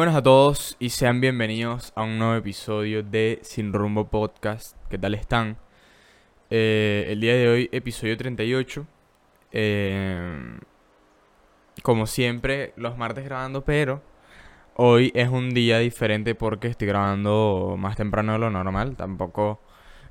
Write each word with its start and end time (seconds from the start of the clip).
buenas 0.00 0.16
a 0.16 0.22
todos 0.22 0.76
y 0.78 0.88
sean 0.88 1.20
bienvenidos 1.20 1.92
a 1.94 2.04
un 2.04 2.18
nuevo 2.18 2.34
episodio 2.34 3.02
de 3.02 3.38
Sin 3.42 3.74
Rumbo 3.74 4.08
Podcast. 4.08 4.74
¿Qué 4.88 4.96
tal 4.96 5.12
están? 5.12 5.58
Eh, 6.48 7.04
el 7.10 7.20
día 7.20 7.34
de 7.34 7.46
hoy, 7.46 7.68
episodio 7.70 8.16
38. 8.16 8.86
Eh, 9.52 10.58
como 11.82 12.06
siempre, 12.06 12.72
los 12.76 12.96
martes 12.96 13.26
grabando, 13.26 13.62
pero 13.62 14.00
hoy 14.74 15.12
es 15.14 15.28
un 15.28 15.50
día 15.50 15.78
diferente 15.80 16.34
porque 16.34 16.68
estoy 16.68 16.88
grabando 16.88 17.76
más 17.78 17.96
temprano 17.96 18.32
de 18.32 18.38
lo 18.38 18.48
normal. 18.48 18.96
Tampoco. 18.96 19.60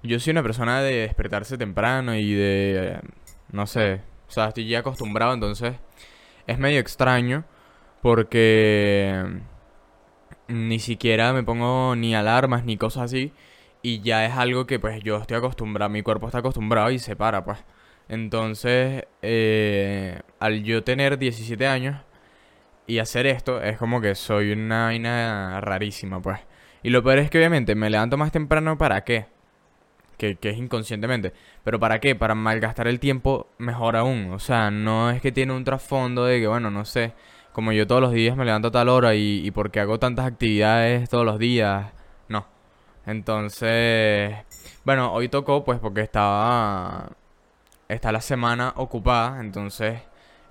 Yo 0.04 0.20
soy 0.20 0.30
una 0.30 0.44
persona 0.44 0.82
de 0.82 0.98
despertarse 0.98 1.58
temprano 1.58 2.13
y 2.13 2.32
de. 2.35 2.91
eh, 2.94 3.02
no 3.52 3.66
sé. 3.66 4.02
O 4.27 4.32
sea, 4.32 4.49
estoy 4.49 4.68
ya 4.68 4.80
acostumbrado, 4.82 5.34
entonces 5.34 5.74
es 6.46 6.60
medio 6.60 6.80
extraño 6.80 7.44
porque 8.04 9.41
ni 10.49 10.80
siquiera 10.80 11.31
me 11.31 11.44
pongo 11.44 11.95
ni 11.95 12.16
alarmas 12.16 12.66
ni 12.66 12.76
cosas 12.77 13.03
así 13.03 13.31
y 13.81 14.02
ya 14.02 14.26
es 14.26 14.34
algo 14.34 14.66
que 14.67 14.80
pues 14.80 15.02
yo 15.03 15.17
estoy 15.17 15.38
acostumbrado, 15.38 15.90
mi 15.90 16.02
cuerpo 16.02 16.27
está 16.27 16.40
acostumbrado 16.40 16.91
y 16.91 16.99
se 16.99 17.16
para 17.16 17.44
pues. 17.44 17.59
Entonces, 18.09 19.05
eh, 19.21 20.20
al 20.40 20.63
yo 20.63 20.84
tener 20.84 21.17
17 21.20 21.67
años 21.67 22.02
y 22.88 22.99
hacer 22.99 23.27
esto, 23.27 23.62
es 23.62 23.77
como 23.77 24.02
que 24.02 24.16
soy 24.16 24.52
una 24.52 24.85
vaina 24.85 25.62
rarísima 25.62 26.21
pues. 26.21 26.40
Y 26.84 26.90
lo 26.90 27.04
peor 27.04 27.20
es 27.20 27.29
que 27.29 27.38
obviamente 27.38 27.76
me 27.76 27.90
levanto 27.90 28.18
más 28.18 28.31
temprano 28.31 28.77
para 28.77 29.04
qué? 29.04 29.27
Que, 30.18 30.35
que 30.35 30.49
es 30.49 30.57
inconscientemente. 30.57 31.34
Pero 31.63 31.79
¿para 31.79 31.99
qué? 31.99 32.16
Para 32.16 32.35
malgastar 32.35 32.88
el 32.88 32.99
tiempo 32.99 33.48
mejor 33.57 33.96
aún. 33.96 34.31
O 34.34 34.40
sea, 34.40 34.71
no 34.71 35.12
es 35.12 35.21
que 35.21 35.31
tiene 35.31 35.54
un 35.54 35.63
trasfondo 35.63 36.26
de 36.26 36.40
que, 36.41 36.48
bueno, 36.48 36.71
no 36.71 36.85
sé 36.85 37.13
como 37.60 37.74
yo 37.74 37.85
todos 37.85 37.99
los 37.99 38.13
días 38.13 38.38
me 38.38 38.46
levanto 38.46 38.70
a 38.70 38.71
tal 38.71 38.88
hora 38.88 39.15
y, 39.15 39.46
y 39.46 39.52
porque 39.52 39.82
hago 39.82 39.99
tantas 39.99 40.26
actividades 40.26 41.10
todos 41.10 41.26
los 41.26 41.38
días, 41.38 41.91
no. 42.29 42.46
Entonces, 43.05 44.34
bueno, 44.85 45.12
hoy 45.12 45.27
tocó 45.27 45.65
pues 45.65 45.77
porque 45.80 45.99
estaba, 45.99 47.10
está 47.90 48.13
la 48.13 48.21
semana 48.21 48.71
ocupada, 48.77 49.41
entonces, 49.41 49.99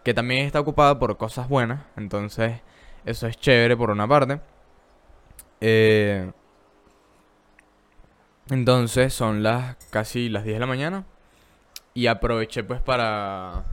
que 0.04 0.12
también 0.12 0.44
está 0.44 0.60
ocupada 0.60 0.98
por 0.98 1.16
cosas 1.16 1.48
buenas, 1.48 1.80
entonces, 1.96 2.60
eso 3.06 3.26
es 3.26 3.38
chévere 3.38 3.74
por 3.74 3.88
una 3.90 4.06
parte. 4.06 4.40
Eh, 5.62 6.30
entonces, 8.50 9.14
son 9.14 9.42
las 9.42 9.76
casi 9.88 10.28
las 10.28 10.44
10 10.44 10.56
de 10.56 10.60
la 10.60 10.66
mañana 10.66 11.06
y 11.94 12.06
aproveché 12.06 12.64
pues 12.64 12.82
para 12.82 13.64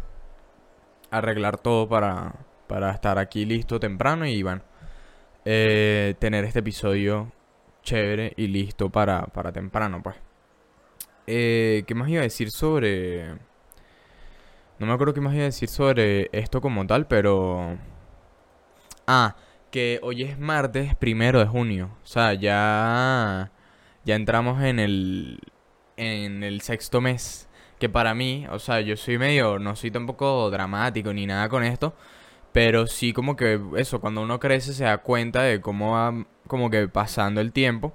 arreglar 1.11 1.58
todo 1.58 1.89
para 1.89 2.33
para 2.67 2.91
estar 2.91 3.17
aquí 3.19 3.45
listo 3.45 3.80
temprano 3.80 4.25
y 4.25 4.44
bueno, 4.44 4.61
eh, 5.45 6.16
tener 6.19 6.45
este 6.45 6.59
episodio 6.59 7.31
chévere 7.83 8.33
y 8.35 8.47
listo 8.47 8.89
para, 8.89 9.27
para 9.27 9.52
temprano, 9.52 10.02
pues. 10.03 10.16
Eh, 11.27 11.83
¿Qué 11.88 11.95
más 11.95 12.09
iba 12.09 12.19
a 12.19 12.23
decir 12.23 12.52
sobre... 12.52 13.33
No 14.77 14.88
me 14.88 14.94
acuerdo 14.94 15.13
qué 15.13 15.22
más 15.22 15.33
iba 15.33 15.44
a 15.44 15.45
decir 15.45 15.69
sobre 15.69 16.30
esto 16.33 16.61
como 16.61 16.85
tal, 16.85 17.07
pero... 17.07 17.77
Ah, 19.07 19.35
que 19.72 20.00
hoy 20.03 20.23
es 20.23 20.38
martes 20.39 20.95
primero 20.95 21.39
de 21.39 21.45
junio. 21.45 21.97
O 22.03 22.07
sea, 22.07 22.33
ya... 22.33 23.52
Ya 24.03 24.16
entramos 24.16 24.61
en 24.63 24.79
el... 24.79 25.39
En 25.97 26.44
el 26.44 26.61
sexto 26.61 27.02
mes. 27.02 27.47
Que 27.79 27.89
para 27.89 28.13
mí, 28.13 28.45
o 28.52 28.59
sea, 28.59 28.81
yo 28.81 28.97
soy 28.97 29.17
medio... 29.17 29.59
No 29.59 29.75
soy 29.75 29.91
tampoco 29.91 30.50
dramático 30.52 31.13
ni 31.13 31.25
nada 31.25 31.50
con 31.50 31.63
esto. 31.63 31.95
Pero 32.56 32.88
sí 32.88 33.12
como 33.12 33.35
que 33.35 33.59
eso, 33.75 34.00
cuando 34.00 34.22
uno 34.22 34.40
crece 34.40 34.72
se 34.74 34.85
da 34.85 35.00
cuenta 35.00 35.44
de 35.44 35.59
cómo 35.59 35.91
va 35.91 36.25
como 36.47 36.69
que 36.69 36.88
pasando 36.88 37.41
el 37.41 37.52
tiempo. 37.52 37.94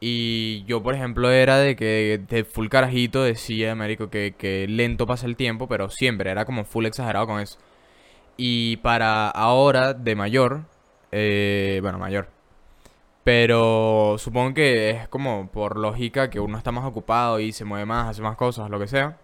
Y 0.00 0.64
yo, 0.66 0.82
por 0.82 0.94
ejemplo, 0.94 1.30
era 1.30 1.58
de 1.58 1.76
que 1.76 2.20
de 2.28 2.44
full 2.44 2.68
carajito 2.68 3.22
decía, 3.24 3.72
Américo, 3.72 4.10
que, 4.10 4.34
que 4.36 4.66
lento 4.68 5.06
pasa 5.06 5.26
el 5.26 5.36
tiempo, 5.36 5.68
pero 5.68 5.88
siempre 5.90 6.30
era 6.30 6.44
como 6.44 6.64
full 6.64 6.86
exagerado 6.86 7.26
con 7.26 7.40
eso. 7.40 7.58
Y 8.36 8.78
para 8.78 9.30
ahora, 9.30 9.94
de 9.94 10.14
mayor, 10.16 10.64
eh, 11.12 11.78
bueno, 11.82 11.98
mayor. 11.98 12.28
Pero 13.24 14.16
supongo 14.18 14.54
que 14.54 14.90
es 14.90 15.08
como 15.08 15.50
por 15.50 15.78
lógica 15.78 16.30
que 16.30 16.40
uno 16.40 16.58
está 16.58 16.72
más 16.72 16.84
ocupado 16.84 17.40
y 17.40 17.52
se 17.52 17.64
mueve 17.64 17.86
más, 17.86 18.08
hace 18.10 18.22
más 18.22 18.36
cosas, 18.36 18.70
lo 18.70 18.78
que 18.78 18.88
sea. 18.88 19.18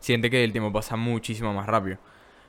Siente 0.00 0.30
que 0.30 0.44
el 0.44 0.52
tiempo 0.52 0.72
pasa 0.72 0.96
muchísimo 0.96 1.52
más 1.52 1.66
rápido. 1.66 1.98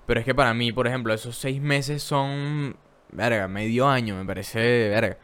Pero 0.05 0.19
es 0.19 0.25
que 0.25 0.35
para 0.35 0.53
mí, 0.53 0.71
por 0.71 0.87
ejemplo, 0.87 1.13
esos 1.13 1.37
seis 1.37 1.61
meses 1.61 2.03
son, 2.03 2.75
verga, 3.11 3.47
medio 3.47 3.87
año, 3.87 4.15
me 4.15 4.25
parece, 4.25 4.89
verga. 4.89 5.17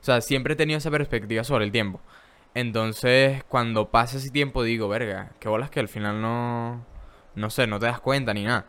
O 0.00 0.04
sea, 0.04 0.20
siempre 0.20 0.54
he 0.54 0.56
tenido 0.56 0.78
esa 0.78 0.90
perspectiva 0.90 1.44
sobre 1.44 1.64
el 1.64 1.72
tiempo. 1.72 2.00
Entonces, 2.54 3.44
cuando 3.44 3.90
pasa 3.90 4.16
ese 4.16 4.30
tiempo, 4.30 4.62
digo, 4.62 4.88
verga, 4.88 5.32
qué 5.38 5.48
bolas 5.48 5.70
que 5.70 5.80
al 5.80 5.88
final 5.88 6.20
no, 6.20 6.84
no 7.34 7.50
sé, 7.50 7.66
no 7.66 7.78
te 7.78 7.86
das 7.86 8.00
cuenta 8.00 8.32
ni 8.34 8.44
nada. 8.44 8.66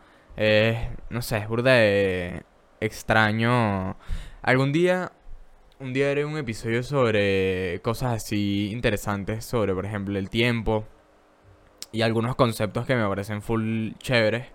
No 1.10 1.22
sé, 1.22 1.38
es 1.38 1.48
burda 1.48 1.72
de 1.72 2.42
extraño. 2.80 3.96
Algún 4.42 4.72
día, 4.72 5.12
un 5.80 5.92
día 5.92 6.10
haré 6.10 6.24
un 6.24 6.36
episodio 6.36 6.82
sobre 6.82 7.80
cosas 7.82 8.12
así 8.12 8.70
interesantes, 8.70 9.44
sobre, 9.44 9.74
por 9.74 9.86
ejemplo, 9.86 10.18
el 10.18 10.28
tiempo. 10.30 10.86
Y 11.92 12.02
algunos 12.02 12.36
conceptos 12.36 12.86
que 12.86 12.94
me 12.94 13.08
parecen 13.08 13.42
full 13.42 13.92
chéveres. 13.98 14.46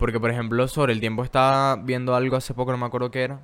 Porque, 0.00 0.18
por 0.18 0.30
ejemplo, 0.30 0.66
sobre 0.66 0.94
el 0.94 1.00
tiempo 1.00 1.24
estaba 1.24 1.76
viendo 1.76 2.14
algo 2.16 2.34
hace 2.36 2.54
poco, 2.54 2.72
no 2.72 2.78
me 2.78 2.86
acuerdo 2.86 3.10
qué 3.10 3.22
era. 3.22 3.40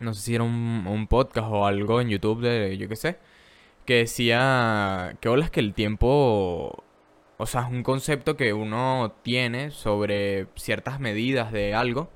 No 0.00 0.12
sé 0.12 0.22
si 0.22 0.34
era 0.34 0.44
un, 0.44 1.06
podcast 1.08 1.48
o 1.50 1.66
algo 1.66 2.00
en 2.00 2.08
YouTube 2.08 2.40
de 2.42 2.76
yo 2.76 2.88
qué 2.88 2.96
sé. 2.96 3.18
Que 3.86 3.98
decía 3.98 5.16
que 5.20 5.28
olas 5.28 5.50
que 5.50 5.60
el 5.60 5.74
tiempo. 5.74 6.84
O 7.38 7.46
sea, 7.46 7.62
es 7.62 7.70
un 7.70 7.84
concepto 7.84 8.36
que 8.36 8.52
uno 8.54 9.14
tiene 9.22 9.70
sobre 9.70 10.48
ciertas 10.56 11.00
medidas 11.00 11.52
de 11.52 11.74
algo. 11.74 12.10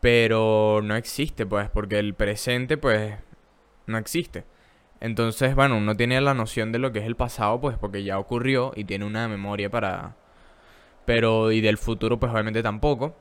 Pero 0.00 0.82
no 0.84 0.96
existe, 0.96 1.46
pues, 1.46 1.70
porque 1.70 1.98
el 1.98 2.14
presente, 2.14 2.76
pues, 2.76 3.16
no 3.86 3.98
existe. 3.98 4.44
Entonces, 5.00 5.54
bueno, 5.56 5.78
uno 5.78 5.96
tiene 5.96 6.20
la 6.20 6.34
noción 6.34 6.72
de 6.72 6.78
lo 6.78 6.92
que 6.92 7.00
es 7.00 7.06
el 7.06 7.16
pasado, 7.16 7.60
pues, 7.60 7.78
porque 7.78 8.04
ya 8.04 8.18
ocurrió 8.18 8.72
y 8.76 8.84
tiene 8.84 9.04
una 9.06 9.28
memoria 9.28 9.70
para, 9.70 10.16
pero 11.04 11.52
y 11.52 11.60
del 11.60 11.78
futuro 11.78 12.18
pues 12.18 12.32
obviamente 12.32 12.62
tampoco. 12.62 13.14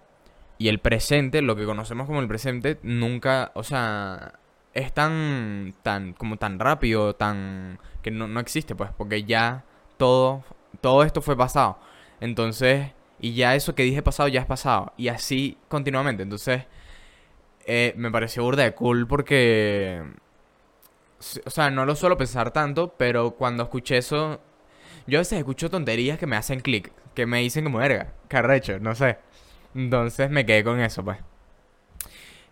Y 0.57 0.69
el 0.69 0.79
presente, 0.79 1.41
lo 1.41 1.55
que 1.55 1.65
conocemos 1.65 2.07
como 2.07 2.21
el 2.21 2.27
presente, 2.27 2.79
nunca, 2.83 3.51
o 3.55 3.63
sea, 3.63 4.39
es 4.73 4.93
tan, 4.93 5.73
tan, 5.83 6.13
como 6.13 6.37
tan 6.37 6.59
rápido, 6.59 7.15
tan, 7.15 7.79
que 8.01 8.11
no, 8.11 8.27
no 8.27 8.39
existe 8.39 8.75
pues, 8.75 8.91
porque 8.97 9.23
ya 9.23 9.65
todo, 9.97 10.43
todo 10.81 11.03
esto 11.03 11.21
fue 11.21 11.35
pasado. 11.37 11.77
Entonces, 12.21 12.91
y 13.19 13.33
ya 13.33 13.55
eso 13.55 13.75
que 13.75 13.83
dije 13.83 14.01
pasado 14.01 14.29
ya 14.29 14.41
es 14.41 14.45
pasado. 14.45 14.93
Y 14.97 15.07
así 15.09 15.57
continuamente. 15.69 16.23
Entonces, 16.23 16.63
eh, 17.65 17.93
me 17.97 18.11
pareció 18.11 18.43
burda 18.43 18.63
de 18.63 18.73
cool 18.73 19.07
porque, 19.07 20.03
o 21.45 21.49
sea, 21.49 21.69
no 21.69 21.85
lo 21.85 21.95
suelo 21.95 22.17
pensar 22.17 22.51
tanto, 22.51 22.95
pero 22.97 23.31
cuando 23.31 23.63
escuché 23.63 23.97
eso, 23.97 24.41
yo 25.07 25.19
a 25.19 25.21
veces 25.21 25.39
escucho 25.39 25.69
tonterías 25.69 26.19
que 26.19 26.27
me 26.27 26.35
hacen 26.35 26.59
clic 26.59 26.91
que 27.13 27.25
me 27.25 27.39
dicen 27.39 27.63
como 27.63 27.77
verga, 27.79 28.13
carrecho, 28.27 28.79
no 28.79 28.95
sé. 28.95 29.17
Entonces 29.75 30.29
me 30.29 30.45
quedé 30.45 30.63
con 30.63 30.79
eso, 30.79 31.03
pues. 31.03 31.17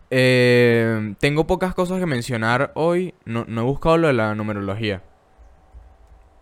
Eh, 0.10 1.16
tengo 1.20 1.48
pocas 1.48 1.74
cosas 1.74 2.00
que 2.00 2.06
mencionar 2.06 2.72
hoy. 2.76 3.14
No, 3.26 3.46
no 3.48 3.62
he 3.62 3.64
buscado 3.64 3.98
lo 3.98 4.08
de 4.08 4.14
la 4.14 4.36
numerología. 4.36 5.02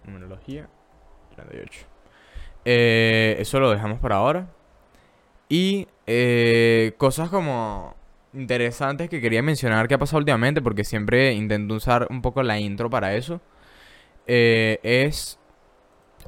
Numerología 0.06 0.68
38. 1.36 1.86
Eh, 2.66 3.38
eso 3.40 3.60
lo 3.60 3.72
dejamos 3.72 4.00
para 4.00 4.16
ahora. 4.16 4.50
Y 5.50 5.88
eh, 6.08 6.94
cosas 6.98 7.30
como 7.30 7.96
interesantes 8.34 9.10
que 9.10 9.22
quería 9.22 9.42
mencionar 9.42 9.88
que 9.88 9.96
ha 9.96 9.98
pasado 9.98 10.20
últimamente, 10.20 10.62
porque 10.62 10.84
siempre 10.84 11.34
intento 11.34 11.74
usar 11.76 12.08
un 12.10 12.22
poco 12.22 12.44
la 12.44 12.60
intro 12.60 12.90
para 12.90 13.16
eso. 13.16 13.42
Eh, 14.28 14.80
es 14.84 15.40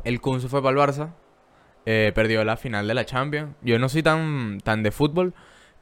el 0.04 0.20
Kun 0.22 0.42
se 0.42 0.48
fue 0.48 0.62
para 0.64 0.72
el 0.72 0.90
Barça. 0.90 1.14
Eh, 1.86 2.12
perdió 2.14 2.44
la 2.44 2.58
final 2.58 2.88
de 2.88 2.94
la 2.94 3.06
Champions. 3.06 3.56
Yo 3.62 3.80
no 3.80 3.90
soy 3.90 4.04
tan, 4.04 4.60
tan 4.62 4.84
de 4.84 4.92
fútbol, 4.92 5.34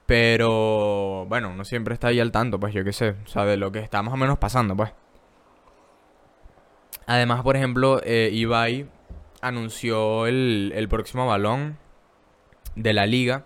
pero 0.05 1.25
bueno, 1.27 1.49
uno 1.49 1.65
siempre 1.65 1.93
está 1.93 2.07
ahí 2.07 2.19
al 2.19 2.31
tanto, 2.31 2.59
pues 2.59 2.73
yo 2.73 2.83
qué 2.83 2.93
sé, 2.93 3.15
o 3.25 3.27
sea, 3.27 3.45
de 3.45 3.57
lo 3.57 3.71
que 3.71 3.79
está 3.79 4.01
más 4.01 4.13
o 4.13 4.17
menos 4.17 4.37
pasando, 4.37 4.75
pues. 4.75 4.91
Además, 7.05 7.41
por 7.41 7.55
ejemplo, 7.57 8.01
eh, 8.03 8.29
Ibai 8.31 8.87
anunció 9.41 10.27
el, 10.27 10.71
el 10.75 10.87
próximo 10.87 11.27
balón 11.27 11.77
de 12.75 12.93
la 12.93 13.05
liga 13.05 13.45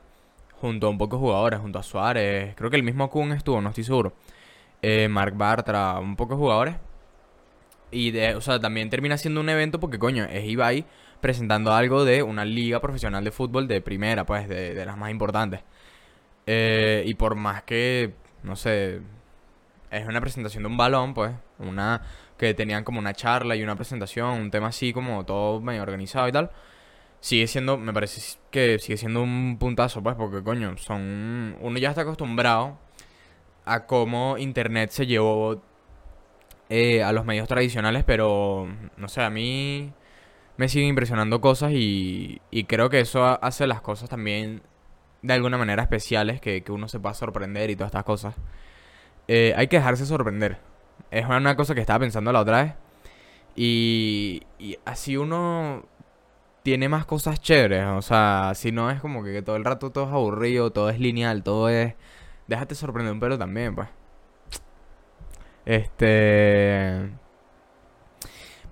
junto 0.64 0.88
a 0.88 0.90
un 0.90 0.98
poco 0.98 1.18
de 1.18 1.20
jugadores, 1.22 1.60
junto 1.60 1.80
a 1.80 1.84
Suárez, 1.84 2.56
creo 2.56 2.70
que 2.70 2.78
el 2.78 2.84
mismo 2.84 3.10
Kun 3.10 3.34
estuvo, 3.34 3.60
no 3.60 3.70
estoy 3.70 3.84
seguro. 3.84 4.14
Eh, 4.82 5.08
Mark 5.10 5.36
Bartra, 5.36 6.00
un 6.00 6.16
poco 6.16 6.36
de 6.36 6.40
jugadores. 6.40 6.76
Y 7.92 8.12
de, 8.12 8.36
o 8.36 8.42
sea, 8.42 8.60
también 8.60 8.90
termina 8.90 9.18
siendo 9.18 9.42
un 9.42 9.50
evento 9.50 9.80
porque, 9.80 10.00
coño, 10.00 10.26
es 10.26 10.46
Ibai 10.46 10.86
presentando 11.24 11.74
algo 11.74 12.04
de 12.04 12.22
una 12.22 12.44
liga 12.44 12.82
profesional 12.82 13.24
de 13.24 13.32
fútbol 13.32 13.66
de 13.66 13.80
primera, 13.80 14.26
pues, 14.26 14.50
de, 14.50 14.86
las 14.86 14.98
más 14.98 15.10
importantes. 15.10 15.62
Eh, 16.46 17.04
y 17.06 17.14
por 17.14 17.36
más 17.36 17.64
que 17.64 18.14
no 18.44 18.56
sé, 18.58 19.02
es 19.92 20.08
una 20.08 20.22
presentación 20.22 20.64
de 20.64 20.70
un 20.70 20.78
balón, 20.78 21.14
pues, 21.14 21.32
una 21.60 22.02
que 22.38 22.54
tenían 22.54 22.84
como 22.84 23.00
una 23.00 23.14
charla 23.14 23.56
y 23.56 23.64
una 23.64 23.76
presentación, 23.76 24.32
un 24.42 24.52
tema 24.52 24.68
así 24.68 24.92
como 24.94 25.26
todo 25.26 25.62
medio 25.62 25.82
organizado 25.82 26.28
y 26.28 26.32
tal. 26.34 26.52
Sigue 27.22 27.48
siendo, 27.48 27.78
me 27.78 27.94
parece 27.94 28.38
que 28.52 28.80
sigue 28.80 28.98
siendo 28.98 29.24
un 29.24 29.58
puntazo, 29.60 30.04
pues, 30.04 30.16
porque 30.16 30.44
coño, 30.44 30.78
son 30.78 31.56
uno 31.62 31.78
ya 31.80 31.90
está 31.92 32.02
acostumbrado 32.02 32.78
a 33.66 33.86
cómo 33.86 34.38
internet 34.38 34.92
se 34.92 35.08
llevó 35.08 35.62
eh, 36.70 37.04
a 37.04 37.14
los 37.14 37.26
medios 37.26 37.48
tradicionales, 37.48 38.04
pero 38.04 38.68
no 38.98 39.08
sé, 39.08 39.22
a 39.22 39.30
mí 39.30 39.94
me 40.58 40.70
siguen 40.70 40.90
impresionando 40.90 41.42
cosas 41.42 41.72
y, 41.74 42.42
y 42.52 42.66
creo 42.66 42.90
que 42.90 43.00
eso 43.00 43.26
hace 43.44 43.68
las 43.68 43.82
cosas 43.82 44.10
también 44.10 44.62
de 45.24 45.34
alguna 45.34 45.58
manera 45.58 45.84
especiales, 45.84 46.42
que, 46.42 46.64
que 46.64 46.72
uno 46.72 46.88
se 46.88 47.00
pueda 47.00 47.16
sorprender 47.16 47.70
y 47.70 47.76
todas 47.76 47.90
estas 47.90 48.04
cosas. 48.04 48.36
Eh, 49.28 49.54
hay 49.58 49.68
que 49.68 49.78
dejarse 49.78 50.06
sorprender. 50.06 50.60
Es 51.12 51.26
una 51.26 51.56
cosa 51.56 51.74
que 51.74 51.82
estaba 51.82 52.00
pensando 52.00 52.32
la 52.32 52.42
otra 52.42 52.64
vez. 52.64 52.74
Y, 53.56 54.44
y 54.60 54.78
así 54.86 55.18
uno 55.18 55.86
tiene 56.64 56.90
más 56.90 57.06
cosas 57.06 57.42
chéveres. 57.42 57.86
O 57.86 58.02
sea, 58.02 58.52
si 58.56 58.72
no 58.72 58.92
es 58.92 59.00
como 59.02 59.24
que, 59.24 59.42
todo 59.42 59.56
el 59.56 59.66
rato 59.66 59.92
todo 59.92 60.06
es 60.06 60.12
aburrido, 60.12 60.72
todo 60.72 60.90
es 60.90 61.00
lineal, 61.00 61.44
todo 61.44 61.70
es... 61.70 61.96
Déjate 62.48 62.76
sorprender 62.76 63.14
un 63.14 63.20
pelo 63.22 63.38
también, 63.38 63.76
pues. 63.76 63.88
Este... 65.66 67.10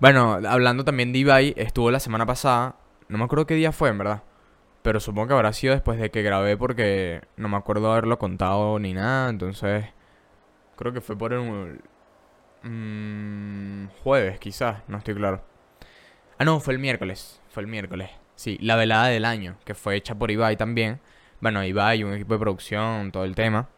Bueno, 0.02 0.40
hablando 0.48 0.84
también 0.84 1.12
de 1.12 1.20
Ibai, 1.20 1.54
estuvo 1.56 1.88
la 1.92 2.00
semana 2.00 2.26
pasada. 2.26 2.74
No 3.06 3.18
me 3.18 3.24
acuerdo 3.24 3.46
qué 3.46 3.54
día 3.54 3.70
fue, 3.70 3.88
en 3.88 3.98
verdad. 3.98 4.24
Pero 4.82 4.98
supongo 4.98 5.28
que 5.28 5.34
habrá 5.34 5.52
sido 5.52 5.74
después 5.74 5.96
de 5.96 6.10
que 6.10 6.22
grabé 6.22 6.56
porque 6.56 7.22
no 7.36 7.46
me 7.46 7.56
acuerdo 7.56 7.92
haberlo 7.92 8.18
contado 8.18 8.80
ni 8.80 8.94
nada. 8.94 9.30
Entonces, 9.30 9.84
creo 10.74 10.92
que 10.92 11.00
fue 11.00 11.16
por 11.16 11.32
un 11.34 11.80
mmm, 12.64 13.90
jueves, 14.02 14.40
quizás, 14.40 14.78
no 14.88 14.98
estoy 14.98 15.14
claro. 15.14 15.44
Ah, 16.36 16.44
no, 16.44 16.58
fue 16.58 16.74
el 16.74 16.80
miércoles. 16.80 17.40
Fue 17.50 17.62
el 17.62 17.68
miércoles. 17.68 18.10
Sí, 18.34 18.58
la 18.60 18.74
velada 18.74 19.06
del 19.06 19.24
año, 19.24 19.54
que 19.64 19.74
fue 19.76 19.94
hecha 19.94 20.16
por 20.16 20.32
Ibai 20.32 20.56
también. 20.56 20.98
Bueno, 21.40 21.62
Ibai, 21.62 22.02
un 22.02 22.14
equipo 22.14 22.34
de 22.34 22.40
producción, 22.40 23.12
todo 23.12 23.22
el 23.22 23.36
tema. 23.36 23.68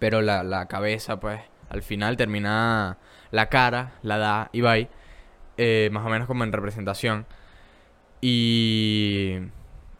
Pero 0.00 0.22
la, 0.22 0.42
la 0.42 0.66
cabeza, 0.66 1.20
pues, 1.20 1.40
al 1.68 1.82
final 1.82 2.16
termina 2.16 2.98
la 3.30 3.48
cara, 3.48 3.92
la 4.02 4.18
da 4.18 4.50
Ibai. 4.52 4.90
Eh, 5.56 5.88
más 5.92 6.04
o 6.06 6.08
menos 6.08 6.26
como 6.26 6.44
en 6.44 6.52
representación. 6.52 7.26
Y 8.20 9.40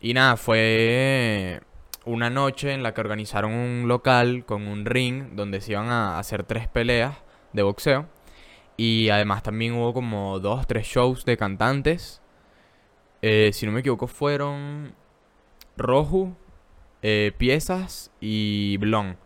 y 0.01 0.15
nada, 0.15 0.37
fue 0.37 1.61
una 2.05 2.31
noche 2.31 2.73
en 2.73 2.83
la 2.83 2.95
que 2.95 3.01
organizaron 3.01 3.53
un 3.53 3.89
local 3.89 4.45
con 4.45 4.69
un 4.69 4.85
ring 4.85 5.31
donde 5.33 5.61
se 5.61 5.73
iban 5.73 5.89
a 5.89 6.19
hacer 6.19 6.45
tres 6.45 6.69
peleas 6.69 7.17
de 7.53 7.63
boxeo. 7.63 8.07
Y 8.77 9.09
además 9.09 9.43
también 9.43 9.75
hubo 9.75 9.93
como 9.95 10.39
dos, 10.39 10.67
tres 10.67 10.87
shows 10.87 11.25
de 11.25 11.37
cantantes. 11.37 12.23
Eh, 13.23 13.51
si 13.53 13.67
no 13.67 13.73
me 13.73 13.81
equivoco, 13.81 14.07
fueron 14.07 14.95
Roju, 15.77 16.37
eh, 17.03 17.33
Piezas 17.37 18.13
y 18.21 18.77
Blon. 18.77 19.17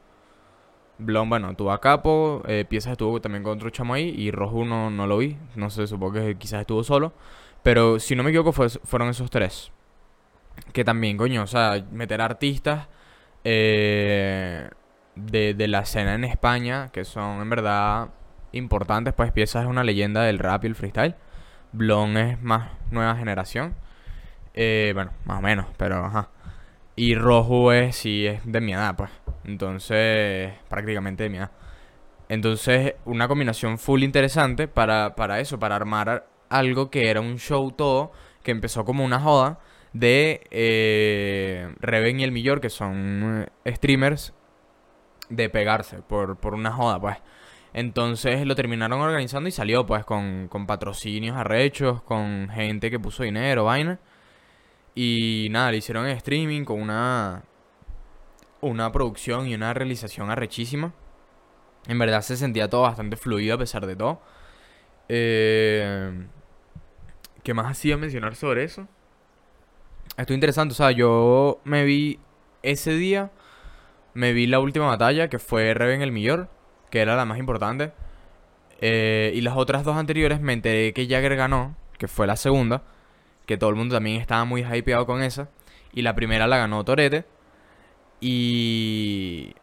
Blon, 1.00 1.28
bueno, 1.28 1.54
tuvo 1.56 1.72
a 1.72 1.80
Capo, 1.80 2.42
eh, 2.46 2.64
Piezas 2.68 2.92
estuvo 2.92 3.20
también 3.20 3.42
con 3.42 3.56
otro 3.56 3.70
chamo 3.70 3.94
ahí 3.94 4.14
y 4.16 4.30
Roju 4.30 4.64
no, 4.64 4.90
no 4.90 5.06
lo 5.06 5.18
vi. 5.18 5.36
No 5.56 5.70
sé, 5.70 5.86
supongo 5.86 6.14
que 6.14 6.36
quizás 6.36 6.60
estuvo 6.60 6.84
solo. 6.84 7.12
Pero 7.62 7.98
si 7.98 8.16
no 8.16 8.22
me 8.22 8.30
equivoco, 8.30 8.52
fueron 8.52 9.08
esos 9.08 9.30
tres 9.30 9.72
que 10.72 10.84
también, 10.84 11.16
coño, 11.16 11.42
o 11.42 11.46
sea, 11.46 11.84
meter 11.90 12.20
artistas 12.20 12.88
eh, 13.44 14.68
de, 15.16 15.54
de, 15.54 15.68
la 15.68 15.80
escena 15.80 16.14
en 16.14 16.24
España, 16.24 16.90
que 16.92 17.04
son 17.04 17.40
en 17.40 17.50
verdad 17.50 18.10
importantes, 18.52 19.14
pues 19.14 19.32
Piezas 19.32 19.64
es 19.64 19.68
una 19.68 19.84
leyenda 19.84 20.22
del 20.22 20.38
rap 20.38 20.64
y 20.64 20.68
el 20.68 20.74
freestyle. 20.74 21.16
Blon 21.72 22.16
es 22.16 22.42
más 22.42 22.70
nueva 22.90 23.16
generación. 23.16 23.74
Eh, 24.54 24.92
bueno, 24.94 25.12
más 25.24 25.38
o 25.38 25.42
menos, 25.42 25.66
pero 25.76 26.04
ajá. 26.04 26.28
Y 26.96 27.14
Rojo 27.14 27.72
es, 27.72 27.96
sí, 27.96 28.26
es 28.26 28.40
de 28.44 28.60
mi 28.60 28.72
edad, 28.72 28.96
pues. 28.96 29.10
Entonces, 29.44 30.52
prácticamente 30.68 31.24
de 31.24 31.30
mi 31.30 31.38
edad. 31.38 31.50
Entonces, 32.28 32.94
una 33.04 33.26
combinación 33.26 33.78
full 33.78 34.02
interesante 34.02 34.68
para, 34.68 35.16
para 35.16 35.40
eso, 35.40 35.58
para 35.58 35.76
armar 35.76 36.28
algo 36.48 36.90
que 36.90 37.10
era 37.10 37.20
un 37.20 37.38
show 37.38 37.72
todo, 37.72 38.12
que 38.42 38.52
empezó 38.52 38.84
como 38.84 39.04
una 39.04 39.20
joda 39.20 39.58
de 39.92 40.46
eh, 40.50 41.74
Reven 41.80 42.20
y 42.20 42.24
el 42.24 42.32
Millor, 42.32 42.60
que 42.60 42.70
son 42.70 43.48
eh, 43.64 43.74
streamers, 43.74 44.32
de 45.28 45.48
pegarse 45.48 46.02
por, 46.02 46.36
por 46.38 46.54
una 46.54 46.72
joda, 46.72 47.00
pues. 47.00 47.16
Entonces 47.72 48.46
lo 48.46 48.54
terminaron 48.56 49.00
organizando 49.00 49.48
y 49.48 49.52
salió, 49.52 49.86
pues, 49.86 50.04
con, 50.04 50.48
con 50.48 50.66
patrocinios 50.66 51.36
arrechos, 51.36 52.02
con 52.02 52.48
gente 52.50 52.90
que 52.90 52.98
puso 52.98 53.22
dinero, 53.22 53.64
vaina. 53.64 53.98
Y 54.94 55.48
nada, 55.50 55.70
le 55.70 55.78
hicieron 55.78 56.06
streaming 56.08 56.64
con 56.64 56.80
una, 56.80 57.42
una 58.60 58.90
producción 58.92 59.46
y 59.46 59.54
una 59.54 59.74
realización 59.74 60.30
arrechísima. 60.30 60.92
En 61.86 61.98
verdad 61.98 62.22
se 62.22 62.36
sentía 62.36 62.68
todo 62.68 62.82
bastante 62.82 63.16
fluido 63.16 63.54
a 63.54 63.58
pesar 63.58 63.86
de 63.86 63.96
todo. 63.96 64.20
Eh, 65.08 66.26
¿Qué 67.42 67.54
más 67.54 67.66
hacía 67.66 67.96
mencionar 67.96 68.36
sobre 68.36 68.64
eso? 68.64 68.86
Esto 70.16 70.34
interesante, 70.34 70.72
o 70.72 70.76
sea, 70.76 70.90
yo 70.90 71.60
me 71.64 71.84
vi 71.84 72.20
ese 72.62 72.92
día, 72.94 73.30
me 74.12 74.32
vi 74.32 74.46
la 74.46 74.60
última 74.60 74.86
batalla, 74.86 75.28
que 75.28 75.38
fue 75.38 75.72
Reven 75.72 76.02
el 76.02 76.12
Millor, 76.12 76.50
que 76.90 77.00
era 77.00 77.16
la 77.16 77.24
más 77.24 77.38
importante. 77.38 77.92
Eh, 78.82 79.32
y 79.34 79.40
las 79.40 79.56
otras 79.56 79.84
dos 79.84 79.96
anteriores 79.96 80.40
me 80.40 80.52
enteré 80.52 80.92
que 80.92 81.06
Jagger 81.06 81.36
ganó, 81.36 81.76
que 81.98 82.08
fue 82.08 82.26
la 82.26 82.36
segunda, 82.36 82.82
que 83.46 83.56
todo 83.56 83.70
el 83.70 83.76
mundo 83.76 83.96
también 83.96 84.20
estaba 84.20 84.44
muy 84.44 84.62
hypeado 84.62 85.06
con 85.06 85.22
esa. 85.22 85.48
Y 85.92 86.02
la 86.02 86.14
primera 86.14 86.46
la 86.46 86.58
ganó 86.58 86.84
Torete. 86.84 87.24
Y... 88.20 89.54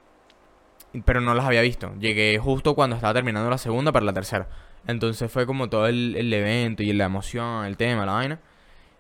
Pero 1.06 1.22
no 1.22 1.34
las 1.34 1.46
había 1.46 1.62
visto. 1.62 1.94
Llegué 2.00 2.38
justo 2.40 2.76
cuando 2.76 2.96
estaba 2.96 3.14
terminando 3.14 3.50
la 3.50 3.58
segunda 3.58 3.92
para 3.92 4.06
la 4.06 4.14
tercera. 4.14 4.48
Entonces 4.88 5.32
fue 5.32 5.46
como 5.46 5.70
todo 5.70 5.88
el, 5.88 6.16
el 6.16 6.34
evento 6.34 6.82
y 6.82 6.94
la 6.94 7.06
emoción, 7.06 7.66
el 7.66 7.78
tema, 7.78 8.06
la 8.06 8.14
vaina. 8.14 8.40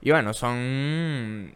Y 0.01 0.11
bueno, 0.11 0.33
son. 0.33 1.55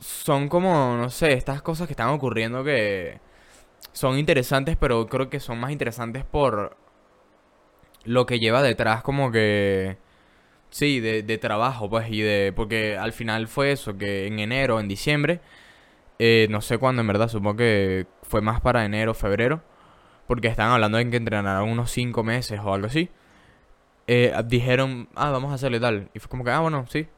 Son 0.00 0.48
como, 0.48 0.96
no 0.96 1.08
sé, 1.10 1.32
estas 1.32 1.62
cosas 1.62 1.86
que 1.86 1.92
están 1.94 2.08
ocurriendo 2.10 2.62
que 2.62 3.20
son 3.92 4.18
interesantes, 4.18 4.76
pero 4.76 5.06
creo 5.06 5.30
que 5.30 5.40
son 5.40 5.58
más 5.58 5.70
interesantes 5.70 6.24
por 6.24 6.76
lo 8.04 8.26
que 8.26 8.38
lleva 8.40 8.62
detrás, 8.62 9.02
como 9.02 9.30
que. 9.30 9.98
Sí, 10.70 11.00
de, 11.00 11.22
de 11.22 11.38
trabajo, 11.38 11.88
pues, 11.88 12.10
y 12.10 12.20
de. 12.20 12.52
Porque 12.54 12.96
al 12.98 13.12
final 13.12 13.48
fue 13.48 13.72
eso, 13.72 13.96
que 13.96 14.26
en 14.26 14.40
enero, 14.40 14.80
en 14.80 14.88
diciembre. 14.88 15.40
Eh, 16.18 16.46
no 16.50 16.60
sé 16.60 16.78
cuándo, 16.78 17.00
en 17.00 17.08
verdad, 17.08 17.28
supongo 17.28 17.56
que 17.56 18.06
fue 18.22 18.40
más 18.40 18.60
para 18.60 18.84
enero, 18.84 19.14
febrero. 19.14 19.62
Porque 20.26 20.48
estaban 20.48 20.72
hablando 20.72 20.98
de 20.98 21.10
que 21.10 21.16
entrenaran 21.16 21.64
unos 21.68 21.90
5 21.90 22.22
meses 22.24 22.60
o 22.62 22.72
algo 22.72 22.86
así. 22.86 23.10
Eh, 24.06 24.34
dijeron, 24.46 25.08
ah, 25.14 25.30
vamos 25.30 25.52
a 25.52 25.54
hacerle 25.54 25.80
tal. 25.80 26.10
Y 26.14 26.18
fue 26.18 26.28
como 26.30 26.44
que, 26.44 26.50
ah, 26.50 26.60
bueno, 26.60 26.86
sí, 26.88 27.08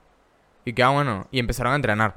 y 0.66 0.72
que, 0.72 0.82
ah, 0.82 0.90
bueno, 0.90 1.28
y 1.30 1.38
empezaron 1.38 1.72
a 1.72 1.76
entrenar. 1.76 2.16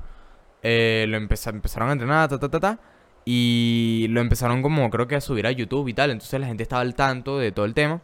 Eh, 0.63 1.05
lo 1.07 1.17
empezaron 1.17 1.89
a 1.89 1.93
entrenar, 1.93 2.29
ta, 2.29 2.39
ta, 2.39 2.49
ta, 2.49 2.59
ta. 2.59 2.79
Y 3.25 4.07
lo 4.09 4.21
empezaron 4.21 4.61
como, 4.63 4.89
creo 4.89 5.07
que 5.07 5.15
a 5.15 5.21
subir 5.21 5.47
a 5.47 5.51
YouTube 5.51 5.87
y 5.87 5.93
tal. 5.93 6.11
Entonces 6.11 6.39
la 6.39 6.47
gente 6.47 6.63
estaba 6.63 6.81
al 6.81 6.95
tanto 6.95 7.37
de 7.37 7.51
todo 7.51 7.65
el 7.65 7.75
tema. 7.75 8.01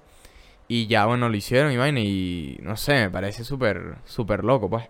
Y 0.67 0.87
ya, 0.87 1.05
bueno, 1.07 1.29
lo 1.29 1.35
hicieron 1.35 1.71
y 1.71 1.77
vaina. 1.77 1.99
Y 2.01 2.59
no 2.61 2.77
sé, 2.77 2.93
me 3.05 3.09
parece 3.11 3.43
súper, 3.43 3.97
súper 4.05 4.43
loco, 4.43 4.69
pues. 4.69 4.87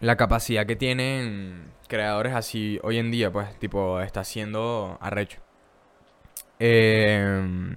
La 0.00 0.16
capacidad 0.16 0.66
que 0.66 0.76
tienen 0.76 1.72
creadores 1.88 2.34
así 2.34 2.78
hoy 2.82 2.98
en 2.98 3.10
día, 3.10 3.32
pues, 3.32 3.58
tipo, 3.58 4.00
está 4.00 4.24
siendo 4.24 4.98
arrecho. 5.00 5.40
Eh, 6.58 7.76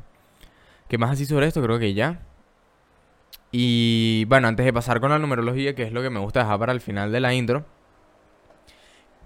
¿Qué 0.87 0.97
más 0.97 1.11
así 1.11 1.25
sobre 1.25 1.47
esto? 1.47 1.61
Creo 1.61 1.79
que 1.79 1.93
ya. 1.93 2.21
Y 3.51 4.25
bueno, 4.25 4.47
antes 4.47 4.65
de 4.65 4.73
pasar 4.73 4.99
con 4.99 5.11
la 5.11 5.19
numerología, 5.19 5.75
que 5.75 5.83
es 5.83 5.91
lo 5.93 6.01
que 6.01 6.09
me 6.09 6.19
gusta 6.19 6.41
dejar 6.41 6.59
para 6.59 6.73
el 6.73 6.81
final 6.81 7.11
de 7.11 7.19
la 7.19 7.33
intro, 7.33 7.65